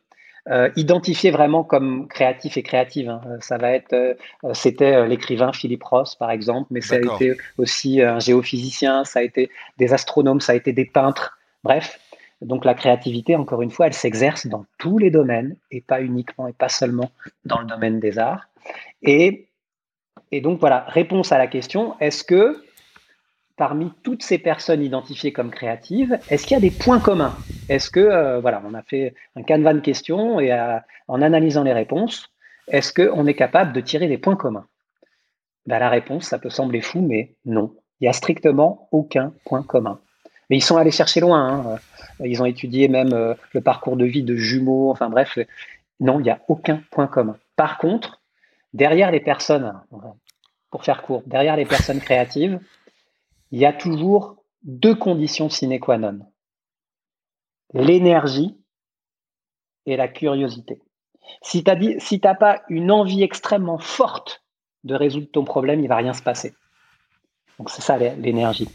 [0.50, 3.10] euh, identifiés vraiment comme créatifs et créatives.
[3.10, 3.22] Hein.
[3.40, 4.14] Ça va être, euh,
[4.54, 9.22] c'était l'écrivain Philippe Ross par exemple, mais ça a été aussi un géophysicien, ça a
[9.24, 11.40] été des astronomes, ça a été des peintres.
[11.64, 12.00] Bref,
[12.42, 16.48] donc la créativité, encore une fois, elle s'exerce dans tous les domaines et pas uniquement
[16.48, 17.10] et pas seulement
[17.46, 18.48] dans le domaine des arts.
[19.02, 19.45] Et,
[20.32, 22.64] et donc voilà, réponse à la question, est-ce que
[23.58, 27.36] parmi toutes ces personnes identifiées comme créatives, est-ce qu'il y a des points communs?
[27.70, 30.52] Est-ce que, euh, voilà, on a fait un canevas de questions et
[31.08, 32.30] en analysant les réponses,
[32.68, 34.68] est-ce qu'on est capable de tirer des points communs?
[35.66, 37.74] Ben, La réponse, ça peut sembler fou, mais non.
[38.02, 40.00] Il n'y a strictement aucun point commun.
[40.50, 41.48] Mais ils sont allés chercher loin.
[41.48, 41.80] Hein.
[42.24, 44.92] Ils ont étudié même euh, le parcours de vie de jumeaux.
[44.92, 45.40] Enfin bref,
[46.00, 47.38] non, il n'y a aucun point commun.
[47.56, 48.22] Par contre,
[48.76, 49.82] derrière les personnes,
[50.70, 52.60] pour faire court, derrière les personnes créatives,
[53.52, 56.20] il y a toujours deux conditions sine qua non.
[57.74, 58.58] L'énergie
[59.86, 60.82] et la curiosité.
[61.42, 64.44] Si tu n'as pas une envie extrêmement forte
[64.84, 66.54] de résoudre ton problème, il ne va rien se passer.
[67.58, 68.68] Donc c'est ça l'énergie.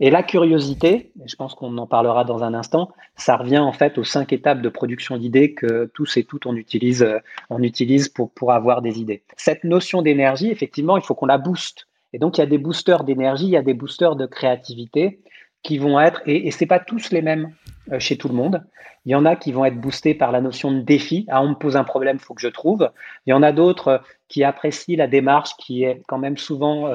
[0.00, 3.98] Et la curiosité, je pense qu'on en parlera dans un instant, ça revient en fait
[3.98, 7.18] aux cinq étapes de production d'idées que tous et toutes on utilise, euh,
[7.50, 9.22] on utilise pour, pour avoir des idées.
[9.36, 11.88] Cette notion d'énergie, effectivement, il faut qu'on la booste.
[12.12, 15.20] Et donc, il y a des boosters d'énergie, il y a des boosters de créativité
[15.64, 17.52] qui vont être, et, et ce n'est pas tous les mêmes
[17.90, 18.62] euh, chez tout le monde.
[19.04, 21.26] Il y en a qui vont être boostés par la notion de défi.
[21.28, 22.90] Ah, on me pose un problème, il faut que je trouve.
[23.26, 26.86] Il y en a d'autres euh, qui apprécient la démarche qui est quand même souvent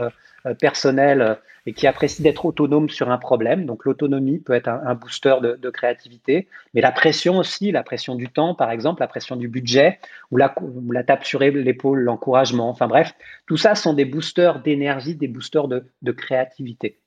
[0.45, 3.65] euh, personnelle et qui apprécient d'être autonome sur un problème.
[3.65, 8.29] Donc l'autonomie peut être un, booster de, créativité, mais la pression aussi, la pression du
[8.29, 9.99] temps par exemple, la pression du budget,
[10.31, 10.53] ou la,
[10.91, 12.69] la tape sur l'épaule, l'encouragement.
[12.69, 13.13] Enfin bref,
[13.47, 16.99] tout ça sont des boosters d'énergie, des boosters de créativité.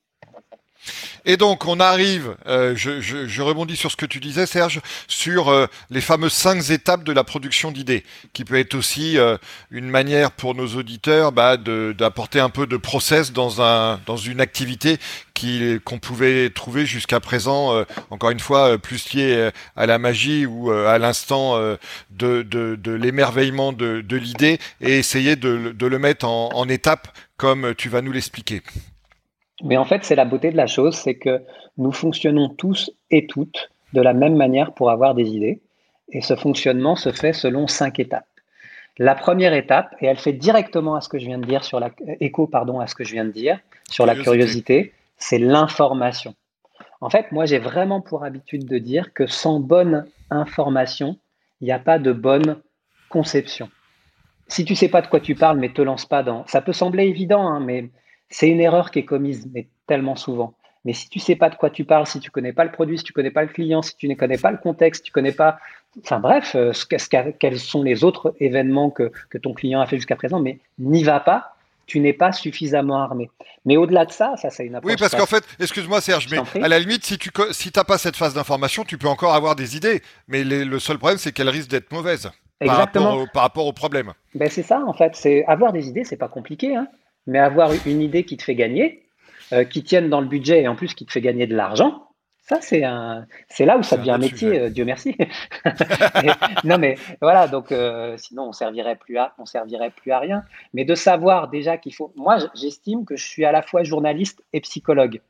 [1.25, 5.67] Et donc on arrive, euh, je, rebondis sur ce que tu disais Serge, sur euh,
[5.91, 9.37] les fameuses cinq étapes de la production d'idées, qui peut être aussi euh,
[9.71, 14.41] une manière pour nos auditeurs bah, d'apporter un peu de process dans, un, dans une
[14.41, 14.99] activité
[15.85, 20.99] qu'on pouvait trouver jusqu'à présent, encore une fois, plus liée à la magie ou à
[20.99, 21.59] l'instant
[22.11, 27.91] de, de, l'émerveillement de, l'idée, et essayer de, le mettre en, en étapes comme tu
[27.91, 28.63] vas nous l'expliquer.
[29.63, 31.43] Mais en fait, c'est la beauté de la chose, c'est que
[31.79, 35.61] nous fonctionnons tous et toutes de la même manière pour avoir des idées.
[36.11, 38.27] Et ce fonctionnement se fait selon cinq étapes.
[38.99, 41.81] La première étape, et elle fait directement à ce que je viens de dire sur
[41.81, 41.91] la
[42.21, 43.59] écho pardon à ce que je viens de dire
[43.91, 46.35] sur la curiosité, c'est l'information.
[47.03, 51.19] En fait, moi j'ai vraiment pour habitude de dire que sans bonne information,
[51.61, 52.57] il n'y a pas de bonne
[53.11, 53.69] conception.
[54.49, 56.73] Si tu sais pas de quoi tu parles, mais te lance pas dans, ça peut
[56.73, 57.91] sembler évident, hein, mais
[58.29, 60.55] c'est une erreur qui est commise, mais tellement souvent.
[60.85, 62.99] Mais si tu sais pas de quoi tu parles, si tu connais pas le produit,
[62.99, 65.33] si tu connais pas le client, si tu ne connais pas le contexte, tu connais
[65.33, 65.59] pas,
[66.01, 66.73] enfin bref, euh,
[67.41, 69.11] quels sont les autres événements que,
[69.43, 71.53] ton client a fait jusqu'à présent, mais n'y va pas.
[71.87, 73.31] Tu n'es pas suffisamment armé.
[73.65, 74.91] Mais au-delà de ça, ça c'est une approche.
[74.91, 77.97] Oui, parce qu'en fait, excuse-moi Serge, mais à la limite, si tu si t'as pas
[77.97, 80.03] cette phase d'information, tu peux encore avoir des idées.
[80.27, 82.29] Mais le seul problème, c'est qu'elles risquent d'être mauvaises
[82.65, 84.13] par rapport, au, par rapport au problème.
[84.35, 85.15] Ben c'est ça en fait.
[85.15, 86.75] C'est avoir des idées, c'est pas compliqué.
[86.75, 86.89] Hein
[87.27, 89.07] mais avoir une idée qui te fait gagner,
[89.53, 92.03] euh, qui tienne dans le budget et en plus qui te fait gagner de l'argent,
[92.43, 95.17] ça, c'est un, c'est là où ça devient un métier, euh, Dieu merci.
[96.65, 100.43] non, mais voilà, donc euh, sinon on servirait plus à, on servirait plus à rien.
[100.73, 104.45] Mais de savoir déjà qu'il faut, moi, j'estime que je suis à la fois journaliste
[104.53, 105.21] et psychologue.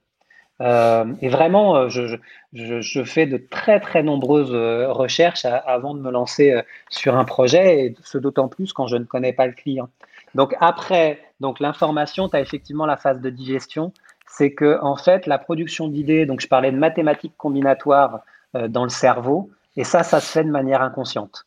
[0.60, 2.18] et vraiment, je,
[2.54, 4.54] je, je, fais de très très nombreuses
[4.90, 9.04] recherches avant de me lancer sur un projet, et ce d'autant plus quand je ne
[9.04, 9.88] connais pas le client.
[10.36, 13.92] Donc après, donc l'information, tu as effectivement la phase de digestion.
[14.28, 18.20] C'est que en fait, la production d'idées, donc je parlais de mathématiques combinatoires
[18.54, 21.46] euh, dans le cerveau, et ça, ça se fait de manière inconsciente.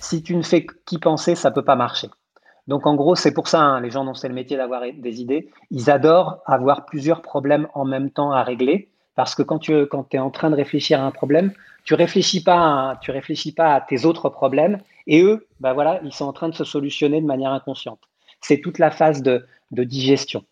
[0.00, 2.08] Si tu ne fais qu'y penser, ça peut pas marcher.
[2.68, 5.20] Donc en gros, c'est pour ça, hein, les gens dont c'est le métier d'avoir des
[5.22, 9.72] idées, ils adorent avoir plusieurs problèmes en même temps à régler, parce que quand tu
[9.72, 11.52] es en train de réfléchir à un problème,
[11.84, 16.32] tu réfléchis réfléchis pas à tes autres problèmes, et eux, bah voilà, ils sont en
[16.32, 18.00] train de se solutionner de manière inconsciente.
[18.40, 20.44] C'est toute la phase de, digestion.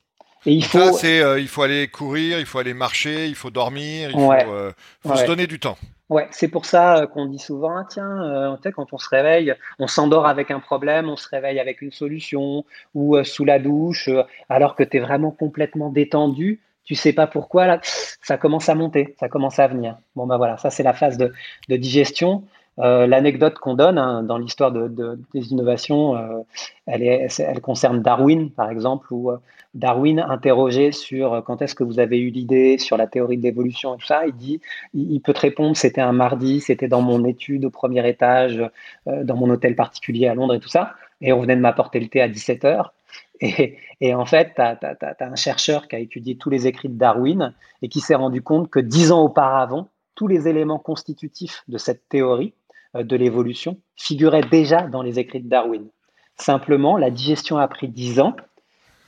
[0.46, 4.10] Et il faut, euh, il faut aller courir, il faut aller marcher, il faut dormir,
[4.10, 4.72] il faut, euh,
[5.04, 5.76] se donner du temps.
[6.08, 9.86] Ouais, c'est pour ça euh, qu'on dit souvent, ah, tiens, quand on se réveille, on
[9.86, 14.08] s'endort avec un problème, on se réveille avec une solution ou sous la douche,
[14.48, 18.74] alors que tu es vraiment complètement détendu, tu sais pas pourquoi, là, ça commence à
[18.74, 19.96] monter, ça commence à venir.
[20.16, 21.32] Bon, ben voilà, ça c'est la phase de,
[21.68, 22.42] digestion.
[22.80, 24.88] Euh, l'anecdote qu'on donne hein, dans l'histoire de,
[25.34, 26.40] des innovations, euh,
[26.86, 29.30] elle, concerne Darwin, par exemple, où
[29.74, 33.94] Darwin, interrogé sur quand est-ce que vous avez eu l'idée, sur la théorie de l'évolution
[33.94, 34.60] et tout ça, il dit,
[34.94, 38.62] il, peut te répondre, c'était un mardi, c'était dans mon étude au premier étage,
[39.06, 42.08] dans mon hôtel particulier à Londres et tout ça, et on venait de m'apporter le
[42.08, 42.94] thé à 17 heures.
[43.40, 47.54] Et, en fait, tu as, un chercheur qui a étudié tous les écrits de Darwin
[47.82, 52.08] et qui s'est rendu compte que dix ans auparavant, tous les éléments constitutifs de cette
[52.08, 52.59] théorie euh,
[52.94, 55.88] de l'évolution figuraient déjà dans les écrits de Darwin.
[56.36, 58.34] Simplement, la digestion a pris dix ans.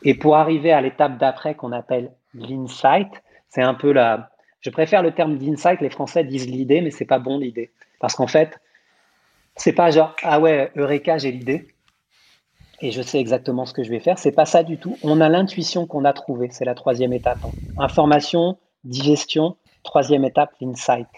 [0.03, 3.09] Et pour arriver à l'étape d'après qu'on appelle l'insight,
[3.49, 4.31] c'est un peu la.
[4.61, 5.81] Je préfère le terme d'insight.
[5.81, 7.71] Les Français disent l'idée, mais c'est pas bon l'idée.
[8.01, 8.61] Parce qu'en fait,
[9.57, 11.69] c'est pas genre, ah ouais, Eureka, j'ai l'idée
[12.83, 14.19] et je sais exactement ce que je vais faire.
[14.19, 14.99] C'est pas ça du tout.
[15.03, 16.49] On a l'intuition qu'on a trouvée.
[16.51, 17.39] C'est la troisième étape.
[17.79, 19.57] Information, digestion.
[19.85, 21.09] Troisième étape, l'insight.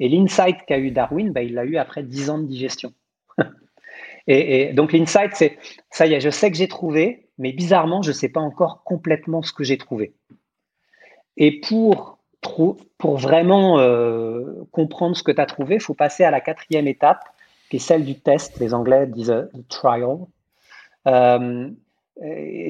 [0.00, 2.92] Et l'insight qu'a eu Darwin, bah, il l'a eu après dix ans de digestion.
[4.26, 5.58] et, donc l'insight, c'est
[5.90, 8.82] ça y est, je sais que j'ai trouvé, mais bizarrement, je ne sais pas encore
[8.84, 10.14] complètement ce que j'ai trouvé.
[11.36, 12.18] Et pour,
[12.98, 16.88] pour vraiment euh, comprendre ce que tu as trouvé, il faut passer à la quatrième
[16.88, 17.24] étape,
[17.70, 18.58] qui est celle du test.
[18.60, 20.18] Les Anglais disent euh, trial.
[21.06, 21.70] Euh,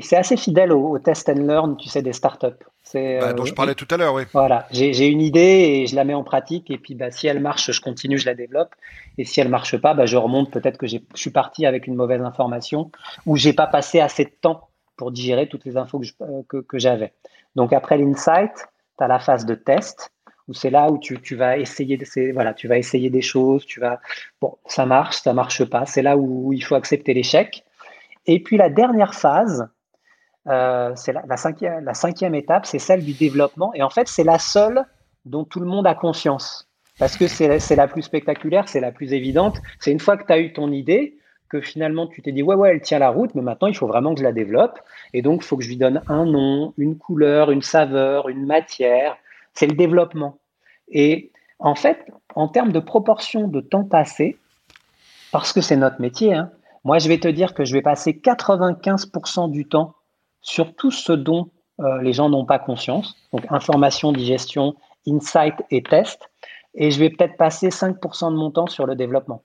[0.01, 2.65] c'est assez fidèle au, test and learn, tu sais, des startups.
[2.83, 4.23] C'est, bah, dont je parlais tout à l'heure, oui.
[4.33, 6.71] Voilà, j'ai, une idée et je la mets en pratique.
[6.71, 8.75] Et puis, bah, si elle marche, je continue, je la développe.
[9.19, 10.51] Et si elle marche pas, bah, je remonte.
[10.51, 12.91] Peut-être que je suis parti avec une mauvaise information
[13.27, 16.01] ou j'ai pas passé assez de temps pour digérer toutes les infos
[16.49, 17.13] que, que, j'avais.
[17.55, 18.53] Donc, après l'insight,
[18.97, 20.13] tu as la phase de test
[20.49, 21.99] où c'est là où tu, tu vas essayer
[22.33, 23.67] voilà, tu vas essayer des choses.
[23.67, 24.01] Tu vas,
[24.41, 25.85] bon, ça marche, ça marche pas.
[25.85, 27.65] C'est là où il faut accepter l'échec.
[28.27, 29.69] Et puis la dernière phase,
[30.49, 33.73] euh, c'est la, cinquième, la étape, c'est celle du développement.
[33.75, 34.85] Et en fait, c'est la seule
[35.25, 36.69] dont tout le monde a conscience.
[36.99, 39.61] Parce que c'est la plus spectaculaire, c'est la plus évidente.
[39.81, 41.17] C'est une fois que tu as eu ton idée,
[41.49, 43.87] que finalement tu t'es dit, ouais, ouais, elle tient la route, mais maintenant il faut
[43.87, 44.79] vraiment que je la développe.
[45.13, 48.47] Et donc, il faut que je lui donne un nom, une couleur, une saveur, une
[48.47, 49.17] matière.
[49.55, 50.39] C'est le développement.
[50.89, 54.37] Et en fait, en termes de proportion de temps passé,
[55.31, 56.51] parce que c'est notre métier, hein,
[56.85, 59.95] moi, je vais te dire que je vais passer 95% du temps
[60.41, 64.75] sur tout ce dont euh, les gens n'ont pas conscience, donc information, digestion,
[65.07, 66.31] insight et test,
[66.75, 69.43] et je vais peut-être passer 5% de mon temps sur le développement.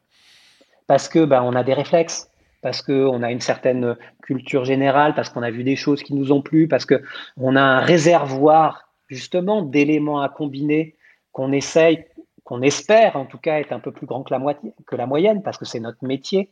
[0.87, 2.29] Parce que ben, on a des réflexes,
[2.61, 6.31] parce qu'on a une certaine culture générale, parce qu'on a vu des choses qui nous
[6.31, 10.95] ont plu, parce qu'on a un réservoir justement d'éléments à combiner
[11.31, 12.05] qu'on essaye,
[12.43, 15.05] qu'on espère en tout cas être un peu plus grand que la, moitié, que la
[15.05, 16.51] moyenne, parce que c'est notre métier.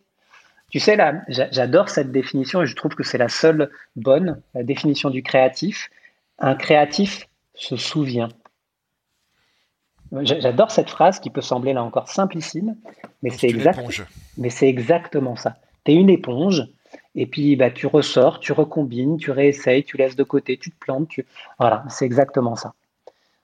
[0.70, 4.63] Tu sais, là, j'adore cette définition et je trouve que c'est la seule bonne, la
[4.63, 5.89] définition du créatif.
[6.39, 8.30] Un créatif se souvient.
[10.22, 12.76] J'adore cette phrase qui peut sembler là encore simplissime,
[13.22, 13.80] mais c'est exact,
[14.38, 15.57] mais c'est exactement ça.
[15.84, 16.68] Tu es une éponge
[17.16, 20.80] et puis bah, tu ressors, tu recombines, tu réessayes, tu laisses de côté, tu te
[20.80, 21.07] plantes.
[21.07, 21.26] Tu...
[21.59, 22.74] Voilà, c'est exactement ça.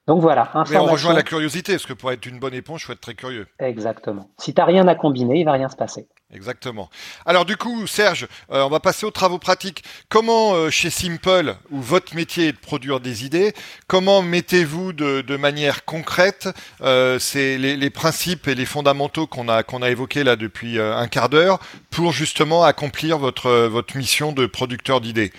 [0.07, 0.51] Donc voilà.
[0.69, 3.01] Mais on rejoint la curiosité, parce que pour être une bonne éponge, il faut être
[3.01, 3.47] très curieux.
[3.59, 4.31] Exactement.
[4.39, 6.07] Si tu n'as rien à combiner, il va rien se passer.
[6.33, 6.89] Exactement.
[7.25, 9.83] Alors du coup, Serge, euh, on va passer aux travaux pratiques.
[10.09, 13.53] Comment euh, chez Simple, où votre métier est de produire des idées,
[13.87, 16.49] comment mettez-vous de, manière concrète
[16.81, 21.29] euh, les, principes et les fondamentaux qu'on a qu'on a évoqués là depuis un quart
[21.29, 25.33] d'heure pour justement accomplir votre votre mission de producteur d'idées?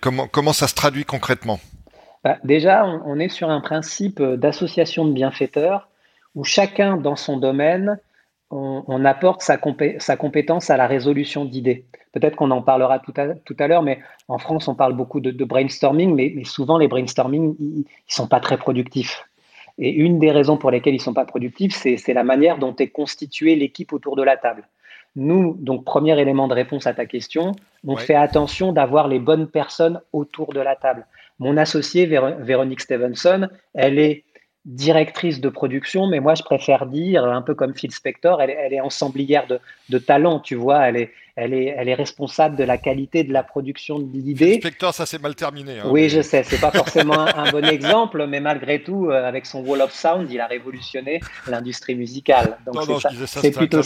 [0.00, 1.58] Comment comment ça se traduit concrètement?
[2.24, 5.88] Bah, Déjà, on est sur un principe d'association de bienfaiteurs
[6.34, 7.98] où chacun dans son domaine
[8.50, 11.84] on, apporte sa, compétence à la résolution d'idées.
[12.12, 16.14] Peut-être qu'on en parlera tout à, l'heure, mais en France, on parle beaucoup de, brainstorming,
[16.14, 19.24] mais, souvent les brainstorming, ils ne sont pas très productifs.
[19.78, 22.74] Et une des raisons pour lesquelles ils ne sont pas productifs, c'est la manière dont
[22.74, 24.64] est constituée l'équipe autour de la table.
[25.16, 27.52] Nous, donc, premier élément de réponse à ta question,
[27.86, 31.06] on fait attention d'avoir les bonnes personnes autour de la table.
[31.40, 34.24] Mon associée, Véronique Stevenson, elle est
[34.66, 38.74] directrice de production, mais moi je préfère dire, un peu comme Phil Spector, elle, elle
[38.74, 42.64] est ensemblière de, de, talent, tu vois, elle est, elle, est, elle est responsable de
[42.64, 44.52] la qualité de la production de l'idée.
[44.52, 45.78] Phil Spector, ça s'est mal terminé.
[45.78, 49.46] Hein, oui, je sais, c'est pas forcément un, bon exemple, mais malgré tout, euh, avec
[49.46, 52.58] son Wall of Sound, il a révolutionné l'industrie musicale.
[52.66, 52.84] Donc
[53.26, 53.80] c'est plutôt,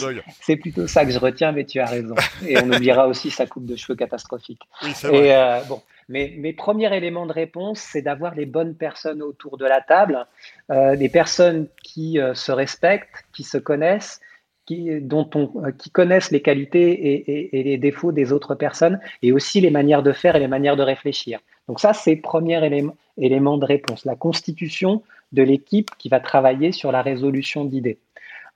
[0.60, 2.16] plutôt ça que je retiens, mais tu as raison.
[2.44, 4.60] Et on oubliera aussi sa coupe de cheveux catastrophique.
[4.82, 5.26] Oui, c'est vrai.
[5.26, 9.56] Et, euh, bon, mais mes premiers éléments de réponse, c'est d'avoir les bonnes personnes autour
[9.56, 10.26] de la table,
[10.70, 14.20] euh, des personnes qui euh, se respectent, qui se connaissent,
[14.66, 20.02] qui, euh, connaissent les qualités et, les défauts des autres personnes, et aussi les manières
[20.02, 21.40] de faire et les manières de réfléchir.
[21.68, 25.02] Donc ça, c'est premier élément, élément de réponse, la constitution
[25.32, 27.98] de l'équipe qui va travailler sur la résolution d'idées.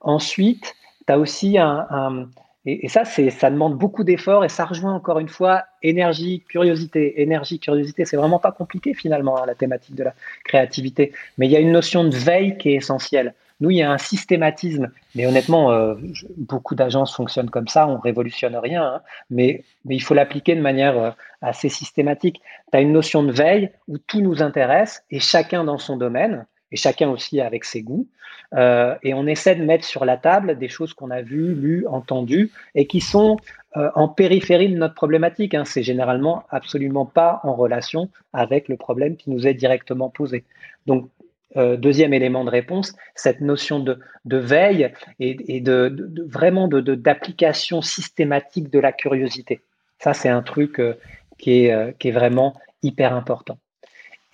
[0.01, 0.77] Ensuite,
[1.07, 2.29] tu as aussi un,
[2.67, 7.23] et, ça, c'est, ça demande beaucoup d'efforts et ça rejoint encore une fois énergie, curiosité.
[7.23, 11.13] Énergie, curiosité, c'est vraiment pas compliqué finalement, hein, la thématique de la créativité.
[11.39, 13.35] Mais il y a une notion de veille qui est essentielle.
[13.61, 15.95] Nous, il y a un systématisme, mais honnêtement, euh,
[16.37, 19.01] beaucoup d'agences fonctionnent comme ça, on révolutionne rien, hein.
[19.31, 21.11] mais, mais, il faut l'appliquer de manière euh,
[21.43, 22.41] assez systématique.
[22.71, 26.47] Tu as une notion de veille où tout nous intéresse et chacun dans son domaine,
[26.73, 28.07] et chacun aussi avec ses goûts,
[28.55, 31.87] euh, et on essaie de mettre sur la table des choses qu'on a vues, lues,
[31.87, 33.37] entendues, et qui sont
[33.75, 35.55] en périphérie de notre problématique.
[35.55, 35.65] Hein.
[35.65, 40.43] C'est généralement absolument pas en relation avec le problème qui nous est directement posé.
[40.87, 41.11] Donc,
[41.57, 48.79] euh, deuxième élément de réponse, cette notion de, veille et, de, vraiment d'application systématique de
[48.79, 49.63] la curiosité.
[49.99, 50.95] Ça, c'est un truc euh,
[51.39, 53.59] qui, est, euh, qui est vraiment hyper important.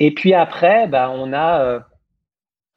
[0.01, 1.87] Et puis après, bah, on a,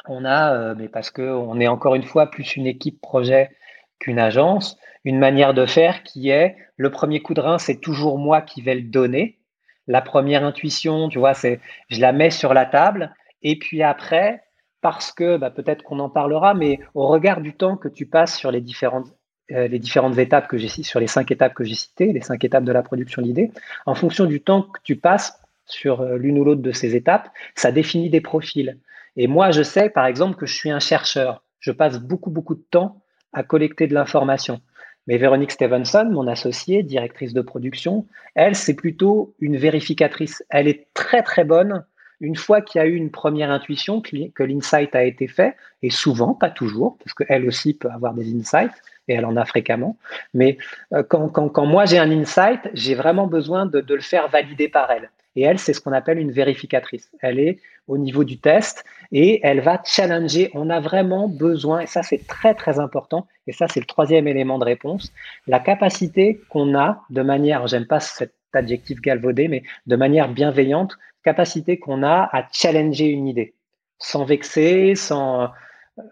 [0.10, 3.52] on a mais parce qu'on est encore une fois plus une équipe projet
[4.00, 8.18] qu'une agence, une manière de faire qui est le premier coup de rein, c'est toujours
[8.18, 9.40] moi qui vais le donner.
[9.88, 14.44] La première intuition, tu vois, c'est je la mets sur la table et puis après,
[14.82, 18.38] parce que bah, peut-être qu'on en parlera, mais au regard du temps que tu passes
[18.38, 19.08] sur les différentes,
[19.52, 19.70] euh,
[20.18, 22.84] étapes que j'ai sur les cinq étapes que j'ai citées, les cinq étapes de la
[22.84, 23.52] production d'idées,
[23.86, 27.30] en fonction du temps que tu passes sur euh, l'une ou l'autre de ces étapes,
[27.56, 28.78] ça définit des profils.
[29.18, 31.44] Et moi, je sais, par exemple, que je suis un chercheur.
[31.60, 33.02] Je passe beaucoup, beaucoup de temps
[33.34, 34.62] à collecter de l'information.
[35.08, 38.06] Mais Véronique Stevenson, mon associée, directrice de production,
[38.36, 40.44] elle, c'est plutôt une vérificatrice.
[40.50, 41.84] Elle est très, très bonne
[42.20, 45.90] une fois qu'il y a eu une première intuition, que l'insight a été fait, et
[45.90, 48.72] souvent, pas toujours, parce qu'elle aussi peut avoir des insights,
[49.08, 49.98] et elle en a fréquemment,
[50.34, 50.58] mais
[50.94, 55.12] euh, quand, moi j'ai un insight, j'ai vraiment besoin de, le faire valider par elle.
[55.38, 57.12] Et elle, c'est ce qu'on appelle une vérificatrice.
[57.22, 60.50] Elle est au niveau du test et elle va challenger.
[60.56, 64.28] On a vraiment besoin, et ça c'est très très important, et ça c'est le troisième
[64.28, 65.14] élément de réponse,
[65.46, 70.98] la capacité qu'on a de manière, j'aime pas cet adjectif galvaudé, mais de manière bienveillante,
[71.24, 73.54] capacité qu'on a à challenger une idée,
[74.00, 75.44] sans vexer, sans...
[75.44, 75.48] Euh,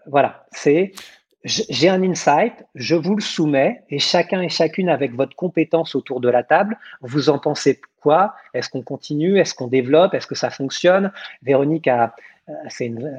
[0.06, 0.92] voilà, c'est
[1.46, 6.20] j'ai un insight, je vous le soumets et chacun et chacune avec votre compétence autour
[6.20, 8.34] de la table, vous en pensez quoi?
[8.52, 9.38] Est-ce qu'on continue?
[9.38, 10.14] Est-ce qu'on développe?
[10.14, 11.12] Est-ce que ça fonctionne?
[11.42, 12.16] Véronique a,
[12.48, 13.16] euh, c'est une,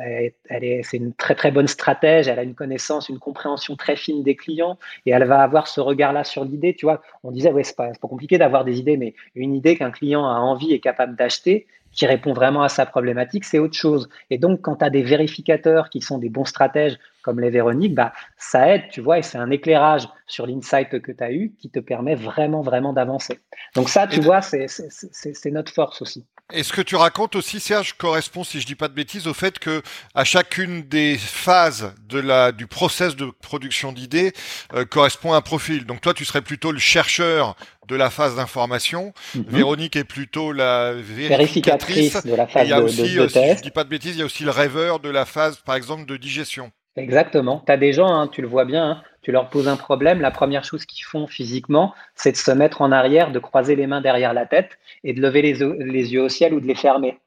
[0.49, 2.27] elle est, c'est une très très bonne stratège.
[2.27, 5.79] Elle a une connaissance, une compréhension très fine des clients et elle va avoir ce
[5.79, 6.73] regard-là sur l'idée.
[6.73, 9.55] Tu vois, on disait ouais c'est pas, c'est pas compliqué d'avoir des idées, mais une
[9.55, 13.59] idée qu'un client a envie et capable d'acheter, qui répond vraiment à sa problématique, c'est
[13.59, 14.07] autre chose.
[14.29, 17.93] Et donc, quand tu as des vérificateurs qui sont des bons stratèges comme les Véroniques,
[17.93, 21.51] bah, ça aide, tu vois, et c'est un éclairage sur l'insight que tu as eu
[21.59, 23.41] qui te permet vraiment, vraiment d'avancer.
[23.75, 26.25] Donc ça, tu vois, c'est notre force aussi.
[26.53, 29.33] Et ce que tu racontes aussi, Serge, correspond, si je dis pas de bêtises, au
[29.33, 29.81] fait que
[30.15, 34.31] à chacune des phases de la du process de production d'idées
[34.73, 35.85] euh, correspond un profil.
[35.85, 37.57] Donc toi, tu serais plutôt le chercheur
[37.89, 39.13] de la phase d'information.
[39.35, 39.43] Mhm.
[39.49, 43.61] Véronique est plutôt la vérificatrice, de la phase il y a aussi, euh, si je
[43.61, 46.05] dis pas de bêtises, il y a aussi le rêveur de la phase, par exemple,
[46.05, 46.71] de digestion.
[46.97, 47.61] Exactement.
[47.65, 50.19] Tu as des gens, hein, tu le vois bien, hein, tu leur poses un problème,
[50.19, 53.87] la première chose qu'ils font physiquement, c'est de se mettre en arrière, de croiser les
[53.87, 56.75] mains derrière la tête et de lever les, les yeux au ciel ou de les
[56.75, 57.19] fermer.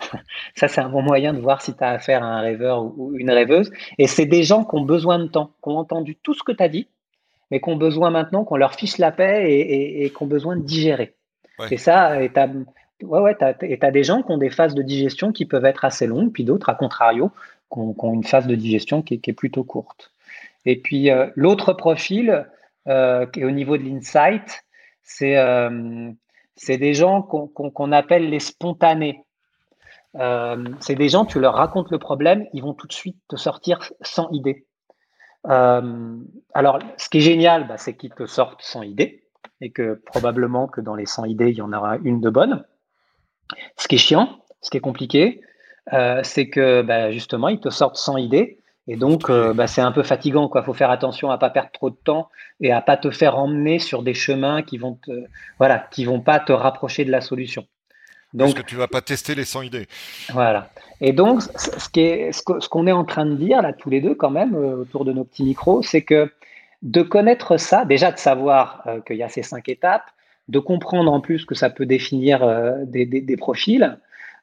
[0.56, 3.12] Ça, c'est un bon moyen de voir si tu as affaire à un rêveur ou,
[3.16, 3.70] une rêveuse.
[3.98, 6.52] Et c'est des gens qui ont besoin de temps, qui ont entendu tout ce que
[6.52, 6.88] tu as dit,
[7.50, 10.56] mais qui ont besoin maintenant qu'on leur fiche la paix et, et, qui ont besoin
[10.56, 11.14] de digérer.
[11.68, 12.48] C'est ça, et tu as,
[13.02, 16.08] ouais, ouais, as, des gens qui ont des phases de digestion qui peuvent être assez
[16.08, 17.30] longues, puis d'autres, à contrario,
[17.72, 20.12] qui ont, une phase de digestion qui est, plutôt courte.
[20.66, 22.46] Et puis euh, l'autre profil,
[22.88, 24.64] euh, qui est au niveau de l'insight,
[25.02, 26.10] c'est euh,
[26.66, 29.24] des gens qu'on appelle les spontanés.
[30.14, 33.92] c'est des gens, tu leur racontes le problème, ils vont tout de suite te sortir
[34.00, 34.64] sans idée.
[35.44, 39.24] alors, ce qui est génial, bah, c'est qu'ils te sortent sans idée
[39.60, 42.64] et que probablement que dans les 100 idées, il y en aura une de bonne.
[43.76, 45.42] Ce qui est chiant, ce qui est compliqué,
[45.92, 48.58] euh, c'est que bah, justement, ils te sortent sans idée.
[48.86, 50.50] Et donc, euh, bah, c'est un peu fatigant.
[50.54, 52.28] Il faut faire attention à pas perdre trop de temps
[52.60, 55.24] et à pas te faire emmener sur des chemins qui vont te,
[55.58, 57.66] voilà, qui vont pas te rapprocher de la solution.
[58.34, 59.86] Donc, Parce que tu vas pas tester les 100 idées.
[60.30, 60.68] Voilà.
[61.00, 64.00] Et donc, ce qu'on est, ce qu'on est en train de dire là tous les
[64.00, 66.32] deux quand même euh, autour de nos petits micros, c'est que
[66.82, 70.04] de connaître ça, déjà de savoir qu'il y a ces cinq étapes,
[70.48, 72.46] de comprendre en plus que ça peut définir
[72.84, 73.98] des, des, des, profils,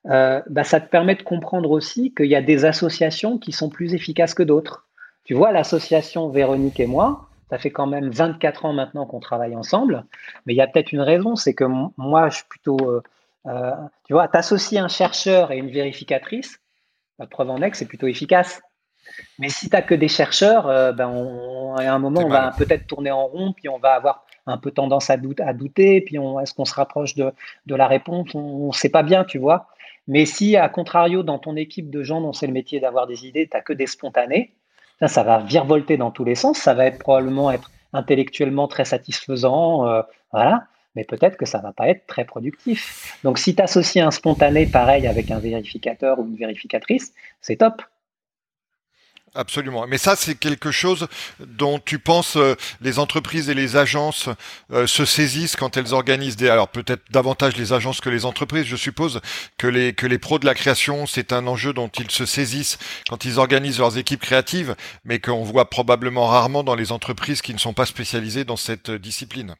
[0.07, 3.69] euh, bah, ça te permet de comprendre aussi qu'il y a des associations qui sont
[3.69, 4.87] plus efficaces que d'autres.
[5.23, 9.55] Tu vois, l'association Véronique et moi, ça fait quand même 24 ans maintenant qu'on travaille
[9.57, 10.05] ensemble,
[10.45, 11.65] mais il y a peut-être une raison, c'est que
[11.97, 13.03] moi, je suis plutôt, euh,
[13.45, 13.71] euh,
[14.05, 16.61] tu vois, t'associer un chercheur et une vérificatrice,
[17.19, 18.61] la preuve en est que c'est plutôt efficace.
[19.37, 21.09] Mais si tu n'as que des chercheurs, euh, ben
[21.77, 24.71] à un moment, on va peut-être tourner en rond, puis on va avoir un peu
[24.71, 27.33] tendance à, douter, puis est-ce qu'on se rapproche de,
[27.67, 28.33] la réponse?
[28.33, 29.67] On ne sait pas bien, tu vois.
[30.07, 33.25] Mais si, à contrario, dans ton équipe de gens dont c'est le métier d'avoir des
[33.25, 34.53] idées, tu n'as que des spontanés,
[35.07, 39.87] ça, va virevolter dans tous les sens, ça va être probablement être intellectuellement très satisfaisant,
[39.87, 43.17] euh, voilà, mais peut-être que ça va pas être très productif.
[43.23, 47.81] Donc si tu associes un spontané pareil avec un vérificateur ou une vérificatrice, c'est top.
[49.33, 49.87] Absolument.
[49.87, 51.07] Mais ça, c'est quelque chose
[51.39, 54.27] dont tu penses euh, les entreprises et les agences
[54.73, 56.49] euh, se saisissent quand elles organisent des.
[56.49, 58.65] Alors peut-être davantage les agences que les entreprises.
[58.65, 59.21] Je suppose
[59.57, 62.77] que les que les pros de la création, c'est un enjeu dont ils se saisissent
[63.07, 64.75] quand ils organisent leurs équipes créatives,
[65.05, 68.89] mais qu'on voit probablement rarement dans les entreprises qui ne sont pas spécialisées dans cette
[68.89, 69.55] euh, discipline.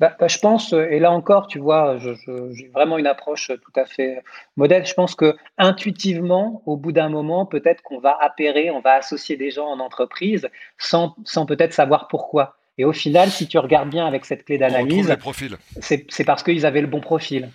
[0.00, 3.84] Bah, bah, je pense, et là encore, tu vois, j'ai vraiment une approche tout à
[3.84, 4.22] fait
[4.56, 4.84] modèle.
[4.86, 9.36] Je pense que intuitivement, au bout d'un moment, peut-être qu'on va appairer, on va associer
[9.36, 10.48] des gens en entreprise
[10.78, 11.14] sans
[11.46, 12.56] peut-être savoir pourquoi.
[12.76, 15.14] Et au final, si tu regardes bien avec cette clé d'analyse,
[15.80, 17.50] c'est parce qu'ils avaient le bon profil.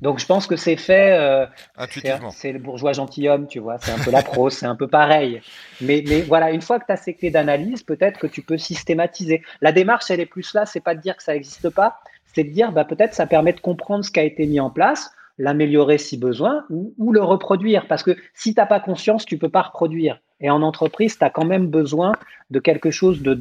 [0.00, 1.12] Donc je pense que c'est fait.
[1.18, 1.46] Euh,
[1.76, 2.30] Intuitivement.
[2.30, 3.78] C'est le bourgeois gentilhomme, tu vois.
[3.78, 5.40] C'est un peu la prose, c'est un peu pareil.
[5.80, 8.58] Mais, mais voilà, une fois que tu as ces clés d'analyse, peut-être que tu peux
[8.58, 9.42] systématiser.
[9.60, 12.00] La démarche, elle est plus là, c'est pas de dire que ça n'existe pas,
[12.34, 14.70] c'est de dire bah, peut-être ça permet de comprendre ce qui a été mis en
[14.70, 17.86] place l'améliorer si besoin ou, le reproduire.
[17.86, 20.20] Parce que si tu n'as pas conscience, tu peux pas reproduire.
[20.40, 22.12] Et en entreprise, tu as quand même besoin
[22.50, 23.40] de quelque chose de,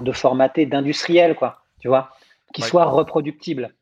[0.00, 2.10] de formaté, d'industriel, quoi, tu vois,
[2.54, 3.72] qui soit reproductible.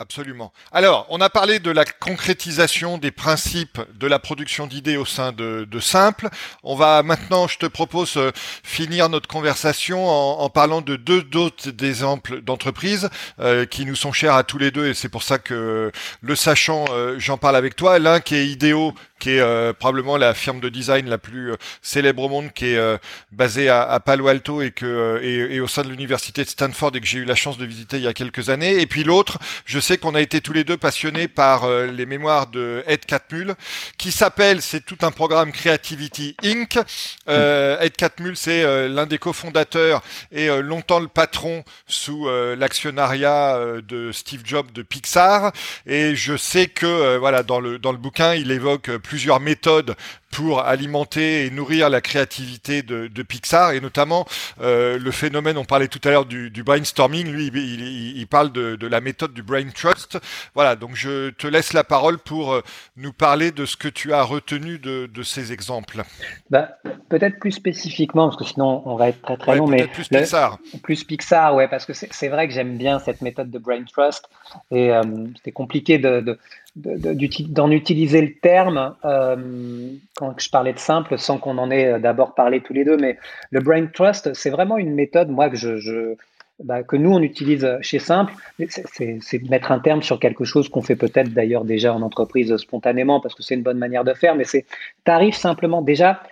[0.00, 0.52] Absolument.
[0.70, 5.32] Alors, on a parlé de la concrétisation des principes de la production d'idées au sein
[5.32, 6.28] de, de, Simple.
[6.62, 8.30] On va maintenant, je te propose, euh,
[8.62, 14.34] finir notre conversation en, parlant de deux autres exemples d'entreprises euh, qui nous sont chers
[14.34, 15.90] à tous les deux, et c'est pour ça que,
[16.20, 17.98] le sachant, euh, j'en parle avec toi.
[17.98, 21.56] L'un qui est Idéo, qui est euh, probablement la firme de design la plus euh,
[21.82, 22.96] célèbre au monde, qui est euh,
[23.32, 27.06] basée à, Palo Alto et que et au sein de l'université de Stanford et que
[27.06, 28.80] j'ai eu la chance de visiter il y a quelques années.
[28.80, 32.46] Et puis l'autre, je sais qu'on a été tous les deux passionnés par les mémoires
[32.46, 33.54] de Ed Catmull,
[33.98, 36.78] qui s'appelle, c'est tout un programme Creativity Inc.
[37.26, 44.70] Ed Catmull, c'est l'un des cofondateurs et longtemps le patron sous l'actionnariat de Steve Jobs
[44.72, 45.52] de Pixar.
[45.86, 49.96] Et je sais que voilà dans le dans le bouquin, il évoque plusieurs méthodes
[50.30, 54.26] pour alimenter et nourrir la créativité de, Pixar et notamment
[54.60, 59.00] euh, le phénomène, on parlait tout à l'heure du, brainstorming, lui il, parle de, la
[59.00, 60.18] méthode du brain trust.
[60.54, 62.62] Voilà, donc je te laisse la parole pour euh,
[62.96, 66.02] nous parler de ce que tu as retenu de, ces exemples.
[66.50, 66.68] Bah,
[67.08, 70.58] peut-être plus spécifiquement, parce que sinon on va être très très long, mais plus Pixar.
[70.82, 74.28] plus Pixar, ouais, parce que c'est vrai que j'aime bien cette méthode de brain trust
[74.70, 75.02] et euh,
[75.36, 76.38] c'était compliqué de
[76.76, 81.98] d'en utiliser le terme euh, quand je parlais de simple sans qu'on en ait euh,
[81.98, 82.96] d'abord parlé tous les deux.
[82.96, 83.18] Mais
[83.50, 86.16] le brain trust, c'est vraiment une méthode, moi, que,
[86.62, 88.32] bah, que nous, on utilise chez Simple.
[88.68, 93.20] C'est mettre un terme sur quelque chose qu'on fait peut-être d'ailleurs déjà en entreprise spontanément
[93.20, 94.34] parce que c'est une bonne manière de faire.
[94.34, 94.66] Mais c'est,
[95.04, 96.22] tu arrives simplement déjà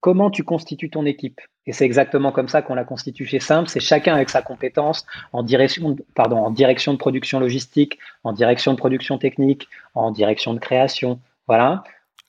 [0.00, 1.40] comment tu constitues ton équipe?
[1.66, 3.68] Et c'est exactement comme ça qu'on la constitue chez Simple.
[3.68, 8.72] C'est chacun avec sa compétence en direction, pardon, en direction de production logistique, en direction
[8.72, 11.18] de production technique, en direction de création.
[11.48, 11.82] Voilà.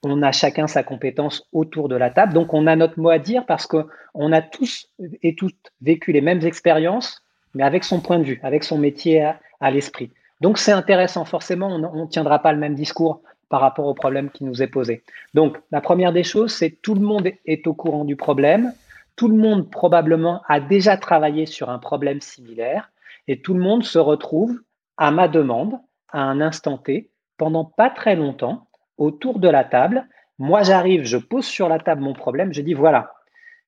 [0.03, 2.33] On a chacun sa compétence autour de la table.
[2.33, 4.89] Donc, on a notre mot à dire parce qu'on a tous
[5.21, 7.23] et toutes vécu les mêmes expériences,
[7.53, 10.11] mais avec son point de vue, avec son métier à, à l'esprit.
[10.41, 11.25] Donc, c'est intéressant.
[11.25, 14.67] Forcément, on ne tiendra pas le même discours par rapport au problème qui nous est
[14.67, 15.03] posé.
[15.33, 18.73] Donc, la première des choses, c'est tout le monde est au courant du problème,
[19.18, 22.91] tout le monde probablement a déjà travaillé sur un problème similaire,
[23.28, 24.61] et tout le monde se retrouve
[24.95, 30.07] à ma demande, à un instant T, pendant pas très longtemps, autour de la table.
[30.39, 33.11] Moi, j'arrive, je pose sur la table mon problème, je dis voilà,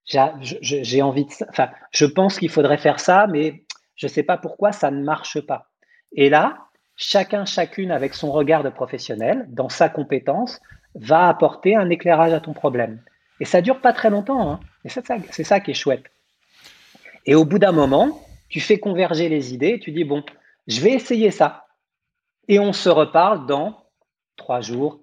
[0.06, 3.64] j'ai envie de, enfin, je pense qu'il faudrait faire ça, mais
[3.95, 5.68] je ne sais pas pourquoi ça ne marche pas.
[6.14, 6.58] Et là,
[6.95, 10.60] chacun, chacune avec son regard de professionnel, dans sa compétence,
[10.95, 13.02] va apporter un éclairage à ton problème.
[13.39, 14.52] Et ça dure pas très longtemps.
[14.52, 14.60] Hein.
[14.86, 16.03] Et c'est ça, c'est ça qui est chouette.
[17.25, 20.23] Et au bout d'un moment, tu fais converger les idées, tu dis, bon,
[20.67, 21.67] je vais essayer ça.
[22.47, 23.84] Et on se reparle dans
[24.38, 24.99] trois jours,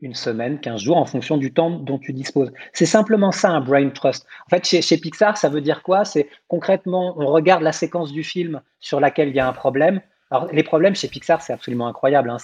[0.00, 2.52] une semaine, quinze jours, en fonction du temps dont tu disposes.
[2.72, 4.26] C'est simplement ça, un brain trust.
[4.46, 6.04] En fait, chez, chez Pixar, ça veut dire quoi?
[6.04, 10.00] C'est concrètement, on regarde la séquence du film sur laquelle il y a un problème,
[10.30, 12.30] alors, les problèmes chez Pixar, c'est absolument incroyable.
[12.30, 12.36] Hein.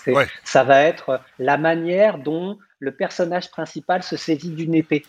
[0.43, 5.05] Ça va être la manière dont le personnage principal se saisit d'une épée.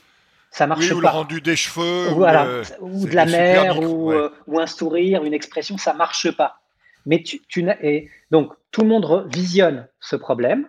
[0.52, 1.12] Ça marche ou pas.
[1.12, 5.94] le rendu des cheveux, ou, de la mer, euh, ou, un sourire, une expression, ça
[5.94, 6.62] marche pas.
[7.06, 10.68] Mais tu, tu et donc tout le monde visionne ce problème.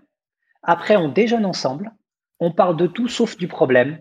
[0.63, 1.93] Après, on déjeune ensemble.
[2.41, 3.99] On parle de tout sauf du problème.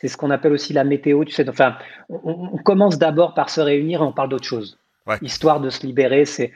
[0.00, 1.24] C'est ce qu'on appelle aussi la météo.
[1.24, 1.76] Tu sais, enfin,
[2.08, 4.78] on, commence d'abord par se réunir et on parle d'autre chose.
[5.22, 6.52] Histoire de se libérer, c'est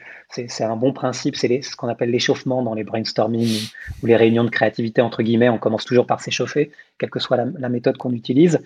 [0.61, 1.35] un bon principe.
[1.35, 3.67] C'est ce qu'on appelle l'échauffement dans les brainstorming
[4.01, 5.49] ou les réunions de créativité, entre guillemets.
[5.49, 8.61] On commence toujours par s'échauffer, quelle que soit la, méthode qu'on utilise.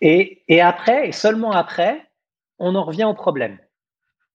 [0.00, 2.02] Et, après, et seulement après,
[2.58, 3.58] on en revient au problème.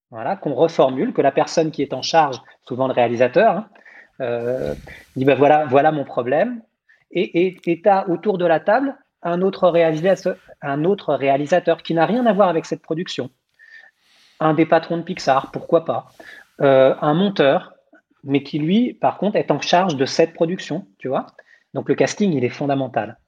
[0.09, 3.69] Voilà, qu'on reformule, que la personne qui est en charge, souvent le réalisateur, hein,
[4.19, 4.75] euh,
[5.15, 6.61] dit ben voilà, mon problème.
[7.11, 10.37] Et tu as autour de la table un autre réalisateur
[11.83, 13.29] qui n'a rien à voir avec cette production.
[14.41, 16.07] Un des patrons de Pixar, pourquoi pas.
[16.61, 17.73] Euh, un monteur,
[18.23, 21.27] mais qui lui, par contre, est en charge de cette production, tu vois.
[21.73, 23.19] Donc le casting, il est fondamental.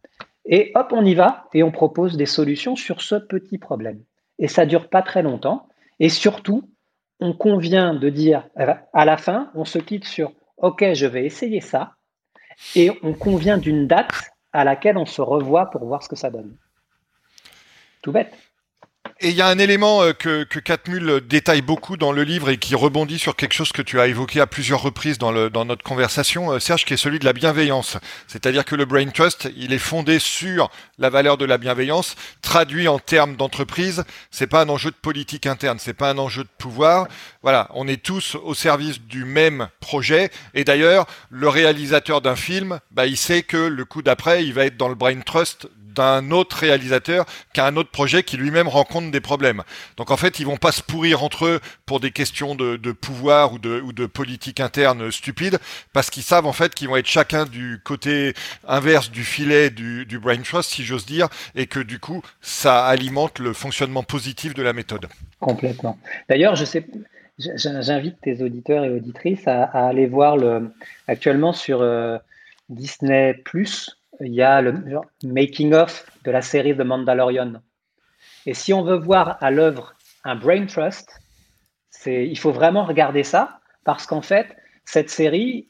[0.45, 4.03] Et hop, on y va et on propose des solutions sur ce petit problème.
[4.39, 5.67] Et ça dure pas très longtemps.
[5.99, 6.69] Et surtout,
[7.19, 11.61] on convient de dire à la fin, on se quitte sur OK, je vais essayer
[11.61, 11.93] ça.
[12.75, 16.31] Et on convient d'une date à laquelle on se revoit pour voir ce que ça
[16.31, 16.57] donne.
[18.01, 18.33] Tout bête.
[19.25, 22.57] Et il y a un élément euh, que, Katmul détaille beaucoup dans le livre et
[22.57, 26.51] qui rebondit sur quelque chose que tu as évoqué à plusieurs reprises dans notre conversation,
[26.51, 27.97] euh, Serge, qui est celui de la bienveillance.
[28.27, 32.89] C'est-à-dire que le Brain Trust, il est fondé sur la valeur de la bienveillance, traduit
[32.89, 34.03] en termes d'entreprise.
[34.29, 37.07] C'est pas un enjeu de politique interne, c'est pas un enjeu de pouvoir.
[37.43, 40.31] Voilà, on est tous au service du même projet.
[40.53, 44.65] Et d'ailleurs, le réalisateur d'un film, bah, il sait que le coup d'après, il va
[44.65, 48.67] être dans le Brain Trust d'un autre réalisateur qui a un autre projet qui lui-même
[48.67, 49.63] rencontre des problèmes.
[49.97, 53.53] Donc en fait, ils vont pas se pourrir entre eux pour des questions de, pouvoir
[53.53, 55.59] ou de, politique interne stupide,
[55.93, 58.33] parce qu'ils savent en fait qu'ils vont être chacun du côté
[58.67, 62.85] inverse du filet du, du brain trust, si j'ose dire, et que du coup, ça
[62.85, 65.07] alimente le fonctionnement positif de la méthode.
[65.39, 65.97] Complètement.
[66.29, 66.85] D'ailleurs, je sais,
[67.37, 70.71] j'invite tes auditeurs et auditrices à, aller voir le,
[71.07, 72.17] actuellement sur euh,
[72.69, 74.73] Disney Plus il y a le
[75.23, 77.53] making-of de la série The Mandalorian.
[78.45, 81.19] Et si on veut voir à l'œuvre un brain trust,
[82.05, 84.55] il faut vraiment regarder ça parce qu'en fait,
[84.85, 85.65] cette série,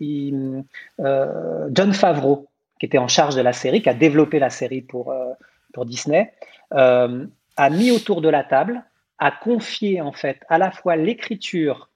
[1.00, 4.82] euh, John Favreau, qui était en charge de la série, qui a développé la série
[4.82, 5.34] pour, euh,
[5.86, 6.32] Disney,
[6.74, 7.26] euh,
[7.58, 8.84] a mis autour de la table,
[9.18, 11.90] a confié en fait à la fois l'écriture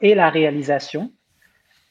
[0.00, 1.12] et la réalisation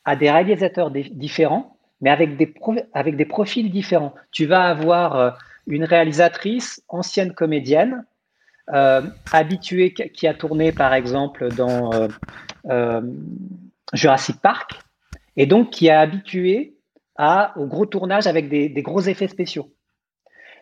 [0.04, 2.54] à des réalisateurs différents mais avec des,
[2.94, 4.14] avec des profils différents.
[4.32, 5.32] Tu vas avoir euh,
[5.66, 8.06] une réalisatrice, ancienne comédienne,
[8.74, 12.10] euh, habituée, qui a tourné par exemple dans
[12.70, 13.02] euh,
[13.94, 14.80] Jurassic Park,
[15.38, 16.76] et donc qui est habituée
[17.16, 19.74] à, au gros tournage avec des, des, gros effets spéciaux.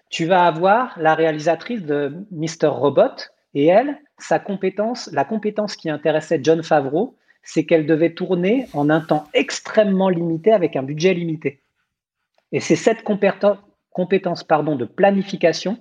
[0.09, 2.67] Tu vas avoir la réalisatrice de Mr.
[2.67, 3.15] Robot,
[3.55, 8.89] et elle, sa compétence, la compétence qui intéressait John Favreau, c'est qu'elle devait tourner en
[8.89, 11.61] un temps extrêmement limité avec un budget limité.
[12.51, 15.77] Et c'est cette compétence pardon, de planification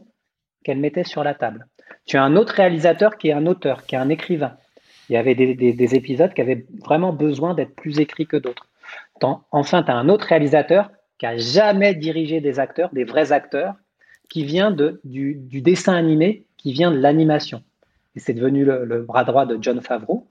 [0.63, 1.67] qu'elle mettait sur la table.
[2.07, 4.57] Tu as un autre réalisateur qui est un auteur, qui est un écrivain.
[5.09, 8.69] Il y avait des, épisodes qui avaient vraiment besoin d'être plus écrits que d'autres.
[9.51, 13.75] Enfin, tu as un autre réalisateur qui a jamais dirigé des acteurs, des vrais acteurs,
[14.29, 17.63] qui vient du, dessin animé, qui vient de l'animation.
[18.17, 20.24] Et c'est devenu le, bras droit de John Favreau.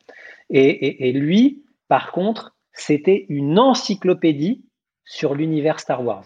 [0.55, 4.63] Et, lui, par contre, c'était une encyclopédie
[5.03, 6.25] sur l'univers Star Wars.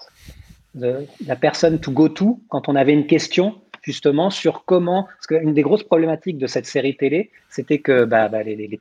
[0.75, 5.53] la personne to go to, quand on avait une question justement sur comment, parce qu'une
[5.53, 8.79] des grosses problématiques de cette série télé, c'était que bah, bah, les,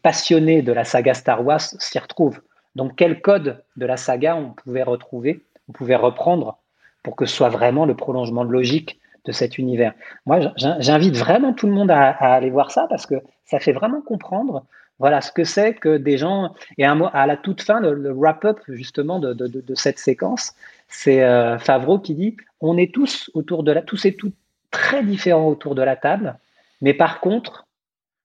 [0.00, 2.40] passionnés de la saga Star Wars s'y retrouvent.
[2.76, 6.58] Donc quel code de la saga on pouvait retrouver, on pouvait reprendre
[7.02, 9.92] pour que ce soit vraiment le prolongement logique de cet univers.
[10.24, 14.00] Moi, j'invite vraiment tout le monde à, aller voir ça parce que ça fait vraiment
[14.00, 14.64] comprendre
[14.98, 16.54] voilà ce que c'est que des gens.
[16.78, 20.54] Et à, la toute fin, le, wrap-up justement de, cette séquence,
[20.88, 24.34] c'est euh, Favreau qui dit on est tous autour de la, tous et toutes
[24.70, 26.36] très différents autour de la table,
[26.80, 27.66] mais par contre,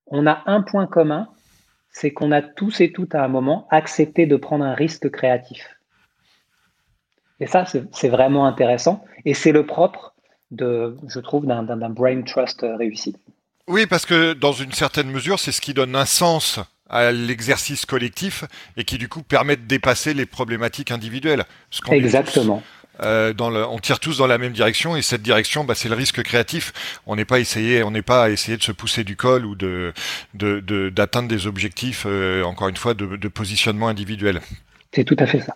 [0.08, 1.28] on a un point commun,
[1.92, 5.78] c'est qu'on a tous et toutes à un moment accepté de prendre un risque créatif.
[7.40, 9.04] Et ça, c'est vraiment intéressant.
[9.26, 10.13] Et c'est le propre
[10.56, 13.16] de, je trouve, d'un brain trust euh, réussi.
[13.68, 16.60] Oui, parce que dans une certaine mesure, c'est ce qui donne un sens
[16.90, 18.44] à l'exercice collectif
[18.78, 21.46] et qui du coup permet de dépasser les problématiques individuelles.
[21.90, 22.62] Exactement.
[23.02, 25.90] Euh, dans le, on tire tous dans la même direction et cette direction, bah, c'est
[25.90, 26.74] le risque créatif.
[27.08, 29.56] On n'est pas essayé, on n'est pas à essayer de se pousser du col ou
[29.56, 29.94] de
[30.36, 34.42] d'atteindre de, des objectifs, euh, encore une fois, de, de positionnement individuel.
[34.92, 35.56] C'est tout à fait ça.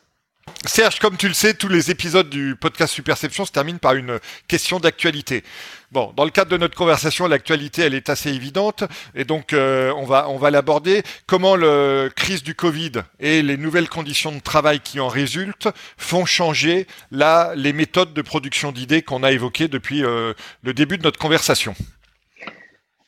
[0.65, 4.19] Serge, comme tu le sais, tous les épisodes du podcast Superception se terminent par une
[4.47, 5.43] question d'actualité.
[5.91, 8.83] Bon, dans le cadre de notre conversation, l'actualité, elle est assez évidente,
[9.15, 11.03] et donc euh, on va on va l'aborder.
[11.25, 16.25] Comment la crise du Covid et les nouvelles conditions de travail qui en résultent font
[16.25, 20.33] changer là les méthodes de production d'idées qu'on a évoquées depuis euh,
[20.63, 21.73] le début de notre conversation?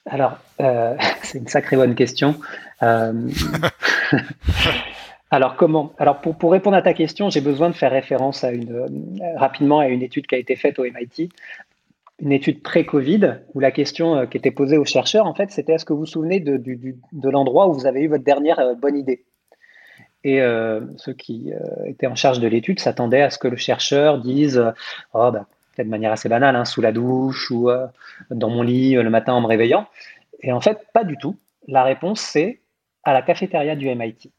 [0.09, 2.39] Alors, euh, c'est une sacrée bonne question.
[5.31, 8.51] Alors comment Alors pour, pour, répondre à ta question, j'ai besoin de faire référence à
[8.51, 8.85] une,
[9.35, 11.29] rapidement à une étude qui a été faite au MIT
[12.21, 15.73] une étude pré-Covid où la question euh, qui était posée aux chercheurs, en fait, c'était
[15.73, 18.75] est-ce que vous vous souvenez de, de l'endroit où vous avez eu votre dernière euh,
[18.75, 19.23] bonne idée?
[20.25, 21.53] Et euh, ceux qui
[21.85, 24.61] étaient en charge de l'étude s'attendaient à ce que le chercheur dise
[25.13, 27.69] oh, bah, peut-être de manière assez banale, hein, sous la douche ou
[28.29, 29.87] dans mon lit le matin en me réveillant.
[30.41, 31.37] Et en fait, pas du tout.
[31.69, 32.59] La réponse, c'est
[33.05, 34.29] à la cafétéria du MIT.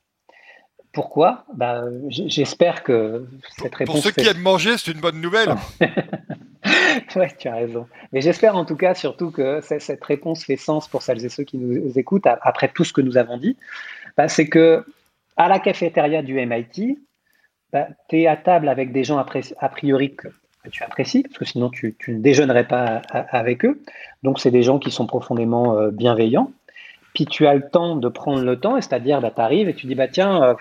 [0.92, 1.44] Pourquoi?
[1.54, 3.26] Bah, J'espère que
[3.56, 3.94] cette réponse.
[3.94, 5.54] Pour ceux qui aiment manger, c'est une bonne nouvelle.
[7.16, 7.86] oui, tu as raison.
[8.12, 11.44] Mais j'espère en tout cas surtout que cette réponse fait sens pour celles et ceux
[11.44, 13.56] qui nous écoutent après tout ce que nous avons dit.
[14.16, 14.84] Bah, c'est que
[15.36, 16.98] à la cafétéria du MIT,
[17.72, 20.28] bah, tu es à table avec des gens a priori que,
[20.70, 23.80] tu apprécies, parce que sinon tu, ne déjeunerais pas avec eux.
[24.22, 26.50] Donc c'est des gens qui sont profondément euh, bienveillants.
[27.14, 29.86] Puis tu as le temps de prendre le temps, c'est-à-dire bah, tu arrives et tu
[29.86, 30.56] dis bah tiens,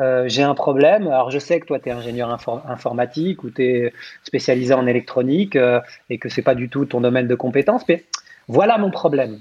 [0.00, 1.06] euh, j'ai un problème.
[1.06, 2.30] Alors, je sais que toi, tu es ingénieur
[2.68, 3.92] informatique ou tu es
[4.22, 8.04] spécialisé en électronique euh, et que c'est pas du tout ton domaine de compétence, mais
[8.48, 9.40] voilà mon problème.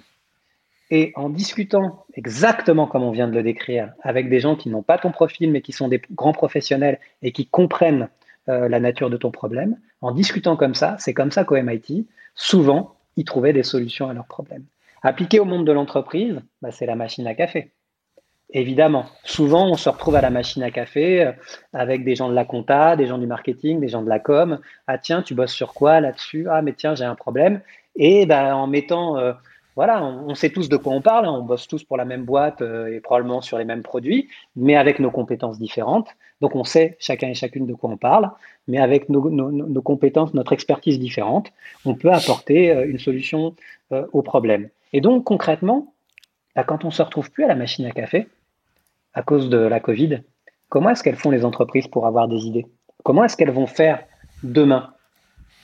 [0.92, 4.84] Et en discutant exactement comme on vient de le décrire, avec des gens qui n'ont
[4.84, 8.08] pas ton profil, mais qui sont des grands professionnels et qui comprennent
[8.48, 12.08] euh, la nature de ton problème, en discutant comme ça, c'est comme ça qu'au MIT,
[12.36, 14.66] souvent, ils trouvaient des solutions à leurs problèmes.
[15.02, 17.72] Appliqué au monde de l'entreprise, bah, c'est la machine à café.
[18.52, 19.06] Évidemment.
[19.24, 21.32] Souvent, on se retrouve à la machine à café euh,
[21.74, 24.60] avec des gens de la compta, des gens du marketing, des gens de la com.
[24.88, 26.48] Ah tiens, tu bosses sur quoi là-dessus?
[26.50, 27.62] Ah mais tiens, j'ai un problème.
[27.96, 29.34] Et ben, en mettant, euh,
[29.76, 31.32] voilà, on, sait tous de quoi on parle, hein.
[31.32, 34.76] on bosse tous pour la même boîte euh, et probablement sur les mêmes produits, mais
[34.76, 36.10] avec nos compétences différentes.
[36.40, 38.30] Donc on sait chacun et chacune de quoi on parle,
[38.68, 41.52] mais avec nos, nos compétences, notre expertise différente,
[41.86, 43.56] on peut apporter une solution
[43.92, 44.68] au problème.
[44.92, 45.94] Et donc concrètement,
[46.56, 48.28] bah, quand on se retrouve plus à la machine à café,
[49.14, 50.22] à cause de la Covid,
[50.70, 52.66] comment est-ce qu'elles font les entreprises pour avoir des idées?
[53.04, 54.04] Comment est-ce qu'elles vont faire
[54.44, 54.94] demain?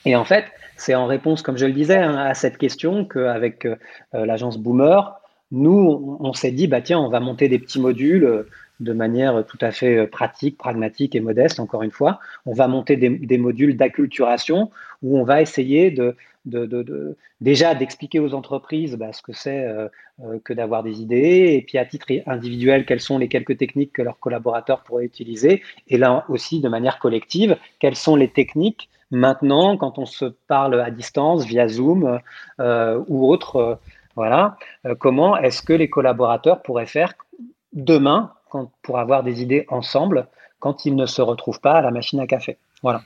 [0.04, 0.44] Et en fait,
[0.76, 3.76] c'est en réponse, comme je le disais, hein, à cette question qu'avec euh,
[4.12, 5.20] l'agence Boomer,
[5.52, 8.48] nous, on, s'est dit, bah tiens, on va monter des petits modules euh,
[8.80, 12.20] de manière tout à fait euh, pratique, pragmatique et modeste, encore une fois.
[12.46, 14.70] On va monter des, modules d'acculturation
[15.02, 19.88] où on va essayer de, déjà d'expliquer aux entreprises bah, ce que c'est euh,
[20.24, 23.92] euh, que d'avoir des idées, et puis à titre individuel, quelles sont les quelques techniques
[23.92, 28.88] que leurs collaborateurs pourraient utiliser, et là aussi de manière collective, quelles sont les techniques
[29.10, 32.18] maintenant quand on se parle à distance via Zoom
[32.58, 33.78] ou autre.
[34.16, 34.56] voilà,
[34.98, 37.12] comment est-ce que les collaborateurs pourraient faire
[37.74, 38.32] demain
[38.82, 40.26] pour avoir des idées ensemble
[40.60, 42.56] quand ils ne se retrouvent pas à la machine à café?
[42.82, 43.02] Voilà.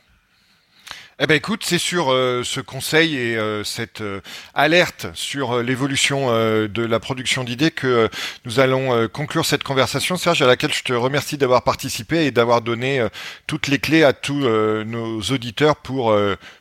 [1.18, 4.20] Eh ben écoute, c'est sur euh, ce conseil et euh, cette euh,
[4.52, 8.08] alerte sur l'évolution de la production d'idées que
[8.44, 12.60] nous allons conclure cette conversation, Serge, à laquelle je te remercie d'avoir participé et d'avoir
[12.60, 13.06] donné
[13.46, 16.16] toutes les clés à tous nos auditeurs pour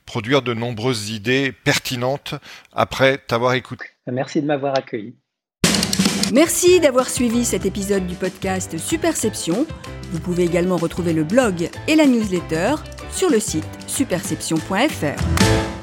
[0.06, 2.36] produire de nombreuses idées pertinentes
[2.74, 3.86] après t'avoir écouté.
[4.08, 5.16] Merci de m'avoir accueilli.
[6.34, 9.66] Merci d'avoir suivi cet épisode du podcast Superception.
[10.12, 12.76] Vous pouvez également retrouver le blog et la newsletter
[13.16, 15.75] sur le site superception.fr.